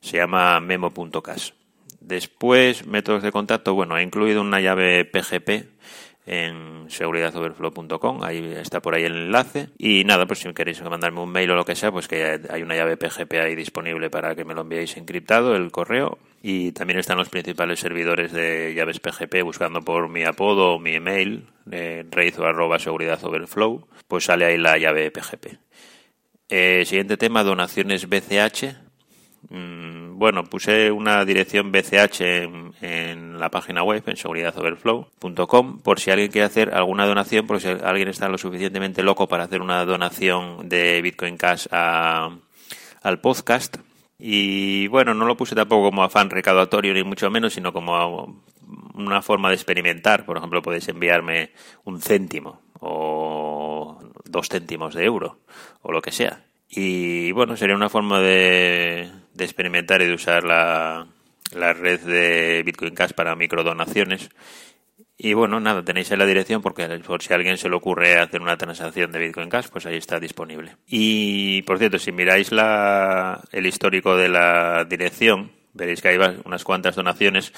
Se 0.00 0.18
llama 0.18 0.60
memo.cash. 0.60 1.50
Después, 2.00 2.86
métodos 2.86 3.22
de 3.22 3.32
contacto, 3.32 3.74
bueno, 3.74 3.96
he 3.96 4.02
incluido 4.02 4.40
una 4.40 4.60
llave 4.60 5.04
PGP 5.04 5.68
en 6.24 6.88
seguridadoverflow.com, 6.88 8.22
ahí 8.22 8.54
está 8.56 8.80
por 8.80 8.94
ahí 8.94 9.04
el 9.04 9.16
enlace. 9.16 9.70
Y 9.78 10.04
nada, 10.04 10.26
pues 10.26 10.40
si 10.40 10.52
queréis 10.52 10.82
mandarme 10.82 11.20
un 11.20 11.30
mail 11.30 11.50
o 11.50 11.56
lo 11.56 11.64
que 11.64 11.74
sea, 11.74 11.90
pues 11.90 12.08
que 12.08 12.40
hay 12.48 12.62
una 12.62 12.76
llave 12.76 12.96
PGP 12.96 13.32
ahí 13.34 13.54
disponible 13.54 14.10
para 14.10 14.34
que 14.34 14.44
me 14.44 14.54
lo 14.54 14.62
enviéis 14.62 14.96
encriptado, 14.96 15.56
el 15.56 15.70
correo. 15.70 16.18
Y 16.42 16.72
también 16.72 16.98
están 16.98 17.18
los 17.18 17.28
principales 17.28 17.80
servidores 17.80 18.32
de 18.32 18.74
llaves 18.74 19.00
PGP 19.00 19.42
buscando 19.42 19.80
por 19.80 20.08
mi 20.08 20.24
apodo 20.24 20.74
o 20.74 20.78
mi 20.78 20.94
email, 20.94 21.46
de 21.64 22.06
reizo 22.10 22.44
arroba 22.44 22.78
seguridadoverflow, 22.78 23.86
pues 24.08 24.24
sale 24.24 24.44
ahí 24.44 24.58
la 24.58 24.78
llave 24.78 25.10
PGP. 25.10 25.58
Eh, 26.48 26.84
siguiente 26.84 27.16
tema, 27.16 27.42
donaciones 27.44 28.08
BCH. 28.08 28.91
Mm, 29.48 30.18
bueno, 30.18 30.44
puse 30.44 30.90
una 30.90 31.24
dirección 31.24 31.72
BCH 31.72 32.20
en, 32.80 33.38
la 33.38 33.50
página 33.50 33.82
web, 33.82 34.02
en 34.06 34.16
seguridadoverflow.com, 34.16 35.80
por 35.80 36.00
si 36.00 36.10
alguien 36.10 36.30
quiere 36.30 36.46
hacer 36.46 36.74
alguna 36.74 37.06
donación, 37.06 37.46
por 37.46 37.60
si 37.60 37.68
alguien 37.68 38.08
está 38.08 38.28
lo 38.28 38.38
suficientemente 38.38 39.02
loco 39.02 39.26
para 39.26 39.44
hacer 39.44 39.60
una 39.60 39.84
donación 39.84 40.68
de 40.68 41.02
Bitcoin 41.02 41.36
Cash 41.36 41.66
al 41.70 43.20
podcast. 43.20 43.78
Y 44.18 44.86
bueno, 44.86 45.14
no 45.14 45.24
lo 45.24 45.36
puse 45.36 45.56
tampoco 45.56 45.90
como 45.90 46.04
afán 46.04 46.30
recaudatorio 46.30 46.94
ni 46.94 47.02
mucho 47.02 47.28
menos, 47.28 47.54
sino 47.54 47.72
como 47.72 48.42
una 48.94 49.22
forma 49.22 49.48
de 49.48 49.56
experimentar. 49.56 50.24
Por 50.24 50.36
ejemplo, 50.36 50.62
podéis 50.62 50.88
enviarme 50.88 51.50
un 51.84 52.00
céntimo 52.00 52.60
o 52.78 53.98
dos 54.24 54.48
céntimos 54.48 54.94
de 54.94 55.04
euro 55.04 55.38
o 55.82 55.90
lo 55.90 56.00
que 56.00 56.12
sea. 56.12 56.44
Y 56.68 57.32
bueno, 57.32 57.56
sería 57.56 57.76
una 57.76 57.88
forma 57.90 58.20
de, 58.20 59.10
de 59.34 59.44
experimentar 59.44 60.02
y 60.02 60.06
de 60.06 60.14
usar 60.14 60.44
la, 60.44 61.06
la 61.52 61.72
red 61.72 62.00
de 62.00 62.62
Bitcoin 62.64 62.94
Cash 62.94 63.12
para 63.12 63.36
microdonaciones. 63.36 64.30
Y 65.16 65.34
bueno, 65.34 65.60
nada, 65.60 65.84
tenéis 65.84 66.10
ahí 66.10 66.18
la 66.18 66.26
dirección 66.26 66.62
porque 66.62 66.86
por 67.06 67.22
si 67.22 67.32
a 67.32 67.36
alguien 67.36 67.56
se 67.56 67.68
le 67.68 67.76
ocurre 67.76 68.18
hacer 68.18 68.40
una 68.40 68.56
transacción 68.56 69.12
de 69.12 69.20
Bitcoin 69.20 69.48
Cash, 69.50 69.68
pues 69.70 69.86
ahí 69.86 69.96
está 69.96 70.18
disponible. 70.18 70.76
Y 70.86 71.62
por 71.62 71.78
cierto, 71.78 71.98
si 71.98 72.10
miráis 72.10 72.50
la, 72.50 73.40
el 73.52 73.66
histórico 73.66 74.16
de 74.16 74.28
la 74.28 74.84
dirección, 74.84 75.52
veréis 75.74 76.02
que 76.02 76.08
hay 76.08 76.18
unas 76.44 76.64
cuantas 76.64 76.96
donaciones. 76.96 77.52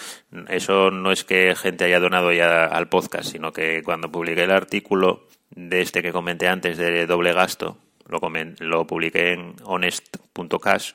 Eso 0.48 0.90
no 0.90 1.10
es 1.10 1.24
que 1.24 1.54
gente 1.56 1.84
haya 1.84 2.00
donado 2.00 2.32
ya 2.32 2.66
al 2.66 2.88
podcast, 2.88 3.30
sino 3.30 3.52
que 3.52 3.82
cuando 3.82 4.10
publiqué 4.10 4.44
el 4.44 4.50
artículo 4.50 5.28
de 5.50 5.80
este 5.80 6.02
que 6.02 6.12
comenté 6.12 6.48
antes 6.48 6.76
de 6.76 7.06
doble 7.06 7.32
gasto, 7.32 7.78
lo, 8.08 8.20
lo 8.58 8.87
publiqué 8.87 9.32
en 9.32 9.54
honest.cash, 9.64 10.92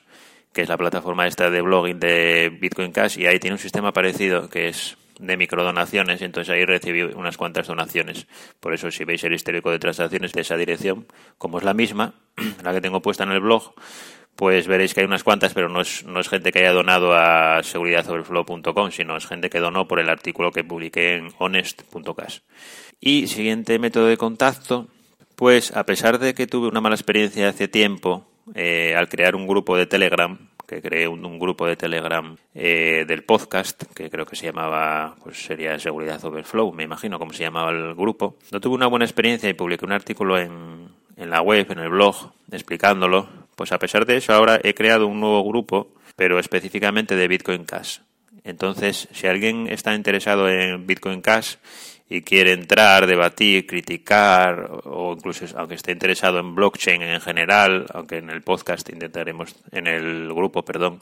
que 0.52 0.62
es 0.62 0.68
la 0.68 0.76
plataforma 0.76 1.26
esta 1.26 1.50
de 1.50 1.60
blogging 1.60 2.00
de 2.00 2.56
Bitcoin 2.60 2.92
Cash, 2.92 3.18
y 3.18 3.26
ahí 3.26 3.38
tiene 3.38 3.54
un 3.54 3.60
sistema 3.60 3.92
parecido 3.92 4.48
que 4.48 4.68
es 4.68 4.96
de 5.20 5.36
microdonaciones, 5.36 6.22
entonces 6.22 6.52
ahí 6.52 6.64
recibí 6.64 7.02
unas 7.02 7.36
cuantas 7.36 7.66
donaciones. 7.66 8.26
Por 8.58 8.72
eso 8.72 8.90
si 8.90 9.04
veis 9.04 9.22
el 9.24 9.34
histórico 9.34 9.70
de 9.70 9.78
transacciones 9.78 10.32
de 10.32 10.40
esa 10.40 10.56
dirección, 10.56 11.06
como 11.36 11.58
es 11.58 11.64
la 11.64 11.74
misma, 11.74 12.14
la 12.64 12.72
que 12.72 12.80
tengo 12.80 13.02
puesta 13.02 13.24
en 13.24 13.32
el 13.32 13.40
blog, 13.40 13.74
pues 14.34 14.66
veréis 14.66 14.94
que 14.94 15.00
hay 15.00 15.06
unas 15.06 15.22
cuantas, 15.22 15.52
pero 15.52 15.68
no 15.68 15.82
es, 15.82 16.04
no 16.04 16.18
es 16.20 16.28
gente 16.30 16.50
que 16.50 16.60
haya 16.60 16.72
donado 16.72 17.14
a 17.14 17.62
seguridadoverflow.com, 17.62 18.90
sino 18.90 19.16
es 19.18 19.26
gente 19.26 19.50
que 19.50 19.60
donó 19.60 19.86
por 19.86 20.00
el 20.00 20.08
artículo 20.08 20.50
que 20.50 20.64
publiqué 20.64 21.16
en 21.16 21.28
honest.cash. 21.38 22.38
Y 23.00 23.26
siguiente 23.26 23.78
método 23.78 24.06
de 24.06 24.16
contacto, 24.16 24.88
pues 25.36 25.76
a 25.76 25.84
pesar 25.84 26.18
de 26.18 26.32
que 26.34 26.46
tuve 26.46 26.68
una 26.68 26.80
mala 26.80 26.94
experiencia 26.94 27.50
hace 27.50 27.68
tiempo 27.68 28.29
eh, 28.54 28.94
al 28.96 29.08
crear 29.08 29.34
un 29.34 29.46
grupo 29.46 29.76
de 29.76 29.86
Telegram, 29.86 30.38
que 30.66 30.80
creé 30.80 31.08
un, 31.08 31.38
grupo 31.38 31.66
de 31.66 31.76
Telegram 31.76 32.36
eh, 32.54 33.04
del 33.06 33.24
podcast, 33.24 33.82
que 33.92 34.08
creo 34.08 34.24
que 34.24 34.36
se 34.36 34.46
llamaba, 34.46 35.16
pues 35.22 35.42
sería 35.42 35.78
Seguridad 35.78 36.24
Overflow, 36.24 36.72
me 36.72 36.84
imagino 36.84 37.18
cómo 37.18 37.32
se 37.32 37.42
llamaba 37.42 37.70
el 37.70 37.94
grupo. 37.94 38.36
No 38.52 38.60
tuve 38.60 38.76
una 38.76 38.86
buena 38.86 39.04
experiencia 39.04 39.48
y 39.48 39.54
publiqué 39.54 39.84
un 39.84 39.92
artículo 39.92 40.38
en, 40.38 40.88
en 41.16 41.30
la 41.30 41.42
web, 41.42 41.66
en 41.70 41.80
el 41.80 41.88
blog, 41.88 42.32
explicándolo. 42.52 43.28
Pues 43.56 43.72
a 43.72 43.78
pesar 43.78 44.06
de 44.06 44.16
eso, 44.16 44.32
ahora 44.32 44.60
he 44.62 44.74
creado 44.74 45.06
un 45.08 45.20
nuevo 45.20 45.42
grupo, 45.44 45.92
pero 46.14 46.38
específicamente 46.38 47.16
de 47.16 47.28
Bitcoin 47.28 47.64
Cash. 47.64 47.98
Entonces, 48.44 49.08
si 49.12 49.26
alguien 49.26 49.66
está 49.68 49.94
interesado 49.94 50.48
en 50.48 50.86
Bitcoin 50.86 51.20
Cash 51.20 51.56
y 52.12 52.22
quiere 52.22 52.52
entrar, 52.52 53.06
debatir, 53.06 53.68
criticar, 53.68 54.68
o 54.84 55.14
incluso 55.16 55.46
aunque 55.56 55.76
esté 55.76 55.92
interesado 55.92 56.40
en 56.40 56.56
blockchain 56.56 57.00
en 57.02 57.20
general, 57.20 57.86
aunque 57.94 58.18
en 58.18 58.30
el 58.30 58.42
podcast 58.42 58.90
intentaremos, 58.90 59.54
en 59.70 59.86
el 59.86 60.26
grupo, 60.34 60.64
perdón, 60.64 61.00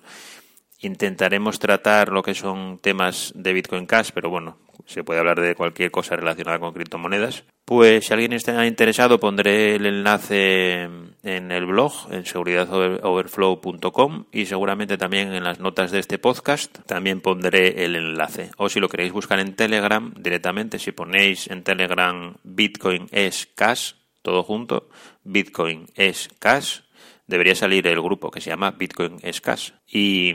intentaremos 0.81 1.59
tratar 1.59 2.11
lo 2.11 2.23
que 2.23 2.35
son 2.35 2.79
temas 2.79 3.33
de 3.35 3.55
Bitcoin 3.55 3.87
Cash, 3.87 4.11
pero 4.13 4.29
bueno, 4.29 4.59
se 4.89 5.05
puede 5.05 5.21
hablar 5.21 5.41
de 5.41 5.55
cualquier 5.55 5.91
cosa 5.91 6.17
relacionada 6.17 6.59
con 6.59 6.73
criptomonedas. 6.73 7.45
Pues 7.67 8.07
si 8.07 8.15
alguien 8.15 8.33
está 8.33 8.67
interesado 8.67 9.21
pondré 9.21 9.75
el 9.75 9.85
enlace 9.85 10.89
en 11.23 11.53
el 11.53 11.67
blog 11.67 11.93
en 12.11 12.25
seguridadoverflow.com 12.25 14.25
y 14.33 14.47
seguramente 14.47 14.97
también 14.97 15.35
en 15.35 15.45
las 15.45 15.61
notas 15.61 15.91
de 15.91 15.99
este 15.99 16.17
podcast 16.19 16.79
también 16.87 17.21
pondré 17.21 17.85
el 17.85 17.97
enlace. 17.97 18.51
O 18.57 18.71
si 18.71 18.81
lo 18.81 18.89
queréis 18.89 19.13
buscar 19.13 19.41
en 19.41 19.55
Telegram 19.55 20.15
directamente, 20.19 20.79
si 20.79 20.93
ponéis 20.93 21.49
en 21.49 21.63
Telegram 21.63 22.37
Bitcoin 22.43 23.09
es 23.13 23.47
cash, 23.55 23.93
todo 24.23 24.43
junto, 24.43 24.89
Bitcoin 25.23 25.85
es 25.95 26.31
cash, 26.39 26.81
debería 27.29 27.55
salir 27.55 27.87
el 27.87 28.01
grupo 28.03 28.33
que 28.33 28.41
se 28.41 28.51
llama 28.51 28.73
Bitcoin 28.73 29.19
Cash. 29.41 29.71
Y, 29.87 30.33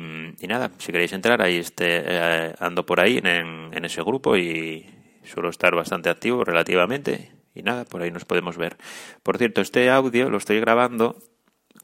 nada, 0.47 0.71
si 0.77 0.93
queréis 0.93 1.11
entrar, 1.11 1.41
ahí 1.41 1.57
este, 1.57 2.03
eh, 2.05 2.53
ando 2.59 2.85
por 2.85 3.01
ahí 3.01 3.17
en, 3.17 3.27
en, 3.73 3.85
ese 3.85 4.01
grupo 4.01 4.37
y 4.37 4.85
suelo 5.23 5.49
estar 5.49 5.75
bastante 5.75 6.09
activo 6.09 6.45
relativamente. 6.45 7.33
Y 7.53 7.63
nada, 7.63 7.83
por 7.83 8.01
ahí 8.01 8.11
nos 8.11 8.23
podemos 8.23 8.57
ver. 8.57 8.77
Por 9.21 9.37
cierto, 9.37 9.59
este 9.59 9.89
audio 9.89 10.29
lo 10.29 10.37
estoy 10.37 10.59
grabando 10.59 11.17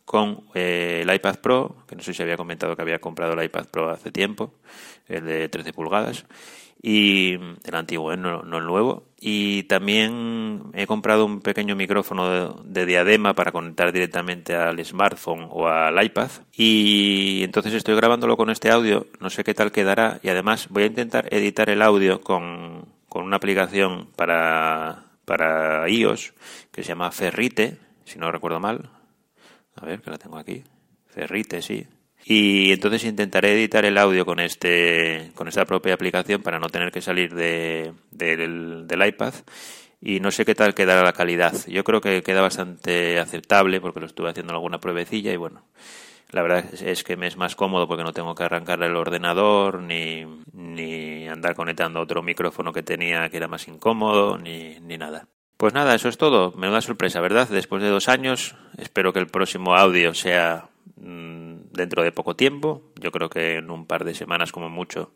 con 0.06 0.46
eh, 0.56 1.02
el 1.04 1.14
iPad 1.14 1.36
Pro, 1.36 1.86
que 1.88 1.96
no 1.96 2.02
sé 2.02 2.14
si 2.14 2.24
había 2.24 2.38
comentado 2.38 2.76
que 2.76 2.82
había 2.82 3.00
comprado 3.00 3.34
el 3.34 3.44
iPad 3.44 3.68
Pro 3.68 3.90
hace 3.90 4.12
tiempo, 4.12 4.56
el 5.08 5.26
de 5.26 5.50
13 5.50 5.74
pulgadas 5.74 6.26
y 6.82 7.34
el 7.34 7.76
antiguo, 7.76 8.12
¿eh? 8.14 8.18
no, 8.18 8.42
el 8.42 8.66
nuevo. 8.66 9.09
Y 9.22 9.64
también 9.64 10.72
he 10.74 10.88
comprado 10.88 11.26
un 11.26 11.42
pequeño 11.42 11.76
micrófono 11.76 12.54
de, 12.64 12.86
diadema 12.86 13.34
para 13.34 13.52
conectar 13.52 13.92
directamente 13.92 14.56
al 14.56 14.84
smartphone 14.86 15.48
o 15.50 15.68
al 15.68 16.02
iPad. 16.04 16.30
Y 16.56 17.42
entonces 17.44 17.74
estoy 17.74 17.96
grabándolo 17.96 18.38
con 18.38 18.50
este 18.50 18.72
audio, 18.72 19.08
no 19.20 19.30
sé 19.30 19.44
qué 19.44 19.54
tal 19.54 19.74
quedará. 19.74 20.20
Y 20.24 20.30
además 20.30 20.68
voy 20.70 20.84
a 20.84 20.88
intentar 20.88 21.34
editar 21.34 21.70
el 21.70 21.82
audio 21.82 22.22
con, 22.22 22.86
con 23.10 23.26
una 23.26 23.36
aplicación 23.36 24.08
para, 24.16 25.04
para 25.26 25.90
iOS 25.90 26.34
que 26.72 26.84
se 26.84 26.90
llama 26.90 27.12
Ferrite, 27.12 27.78
si 28.06 28.20
no 28.20 28.32
recuerdo 28.32 28.62
mal. 28.62 28.90
A 29.76 29.86
ver, 29.86 30.02
que 30.02 30.12
la 30.12 30.18
tengo 30.18 30.38
aquí. 30.38 30.64
Ferrite, 31.08 31.62
sí. 31.62 31.86
Y 32.26 32.72
entonces 32.72 33.06
intentaré 33.06 33.54
editar 33.54 33.86
el 33.86 33.98
audio 33.98 34.26
con 34.26 34.40
este 34.40 35.32
con 35.36 35.48
esta 35.48 35.66
propia 35.66 35.94
aplicación 35.94 36.42
para 36.42 36.60
no 36.60 36.70
tener 36.70 36.92
que 36.92 37.02
salir 37.02 37.34
de, 37.34 37.94
del, 38.12 38.88
del 38.88 39.08
iPad 39.08 39.34
y 40.02 40.20
no 40.20 40.32
sé 40.32 40.46
qué 40.46 40.56
tal 40.56 40.74
quedará 40.74 41.04
la 41.04 41.14
calidad. 41.14 41.54
Yo 41.68 41.84
creo 41.84 42.02
que 42.02 42.24
queda 42.24 42.42
bastante 42.42 43.20
aceptable 43.20 43.82
porque 43.82 44.00
lo 44.00 44.06
estuve 44.06 44.30
haciendo 44.30 44.54
alguna 44.54 44.80
pruebecilla 44.80 45.34
y 45.34 45.38
bueno, 45.38 45.64
la 46.32 46.42
verdad 46.42 46.66
es 46.74 47.04
que 47.04 47.18
me 47.18 47.28
es 47.28 47.38
más 47.38 47.56
cómodo 47.56 47.88
porque 47.88 48.04
no 48.04 48.14
tengo 48.14 48.36
que 48.36 48.44
arrancar 48.44 48.82
el 48.84 48.96
ordenador 48.96 49.82
ni, 49.82 50.26
ni 50.54 51.28
andar 51.28 51.56
conectando 51.56 52.00
otro 52.00 52.24
micrófono 52.24 52.72
que 52.72 52.84
tenía 52.84 53.30
que 53.30 53.38
era 53.38 53.48
más 53.48 53.68
incómodo 53.68 54.38
ni, 54.38 54.80
ni 54.80 54.98
nada. 54.98 55.28
Pues 55.58 55.74
nada, 55.74 55.94
eso 55.94 56.08
es 56.08 56.18
todo. 56.18 56.54
Me 56.54 56.70
da 56.70 56.80
sorpresa, 56.80 57.20
¿verdad? 57.20 57.50
Después 57.50 57.84
de 57.84 57.90
dos 57.90 58.08
años, 58.08 58.56
espero 58.78 59.12
que 59.12 59.20
el 59.20 59.28
próximo 59.28 59.76
audio 59.76 60.14
sea 60.14 60.70
dentro 61.02 62.04
de 62.04 62.12
poco 62.12 62.36
tiempo. 62.36 62.92
Yo 63.00 63.12
creo 63.12 63.30
que 63.30 63.56
en 63.56 63.70
un 63.72 63.86
par 63.86 64.04
de 64.04 64.14
semanas 64.14 64.52
como 64.52 64.70
mucho 64.70 65.14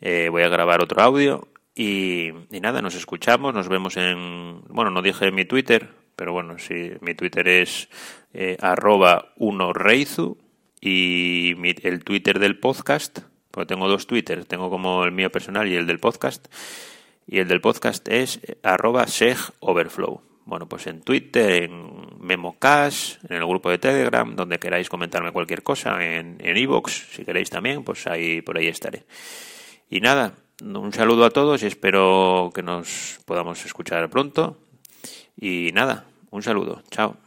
eh, 0.00 0.28
voy 0.30 0.42
a 0.42 0.48
grabar 0.48 0.82
otro 0.82 1.02
audio. 1.02 1.48
Y, 1.74 2.30
nada, 2.50 2.80
nos 2.80 2.94
escuchamos, 2.94 3.52
nos 3.52 3.68
vemos 3.68 3.96
en... 3.96 4.62
Bueno, 4.68 4.90
no 4.90 5.02
dije 5.02 5.30
mi 5.30 5.44
Twitter, 5.44 5.90
pero 6.16 6.32
bueno, 6.32 6.58
sí, 6.58 6.92
mi 7.00 7.14
Twitter 7.14 7.46
es 7.48 7.88
eh, 8.32 8.56
arroba 8.60 9.32
uno 9.36 9.74
reizu 9.74 10.38
y 10.80 11.54
el 11.82 12.04
Twitter 12.04 12.38
del 12.38 12.58
podcast, 12.58 13.20
porque 13.50 13.66
tengo 13.66 13.88
dos 13.88 14.06
Twitters, 14.06 14.46
tengo 14.46 14.70
como 14.70 15.04
el 15.04 15.12
mío 15.12 15.30
personal 15.30 15.68
y 15.68 15.76
el 15.76 15.86
del 15.86 15.98
podcast, 15.98 16.46
y 17.26 17.40
el 17.40 17.48
del 17.48 17.60
podcast 17.60 18.08
es 18.08 18.40
eh, 18.44 18.56
arroba 18.62 19.06
segoverflow. 19.06 20.22
Bueno, 20.46 20.66
pues 20.68 20.86
en 20.86 21.02
Twitter, 21.02 21.64
en 21.64 21.90
MemoCash, 22.20 23.16
en 23.28 23.36
el 23.36 23.46
grupo 23.46 23.68
de 23.68 23.78
Telegram, 23.78 24.34
donde 24.34 24.58
queráis 24.58 24.88
comentarme 24.88 25.32
cualquier 25.32 25.62
cosa, 25.62 26.02
en 26.02 26.38
Evox, 26.40 27.08
si 27.14 27.24
queréis 27.24 27.50
también, 27.50 27.82
pues 27.82 28.06
ahí 28.06 28.40
por 28.42 28.56
ahí 28.56 28.68
estaré. 28.68 29.04
Y 29.90 30.00
nada, 30.00 30.34
un 30.62 30.92
saludo 30.92 31.24
a 31.24 31.30
todos 31.30 31.62
y 31.62 31.66
espero 31.66 32.50
que 32.54 32.62
nos 32.62 33.18
podamos 33.24 33.64
escuchar 33.66 34.08
pronto. 34.08 34.56
Y 35.38 35.70
nada, 35.74 36.06
un 36.30 36.42
saludo. 36.42 36.82
Chao. 36.90 37.25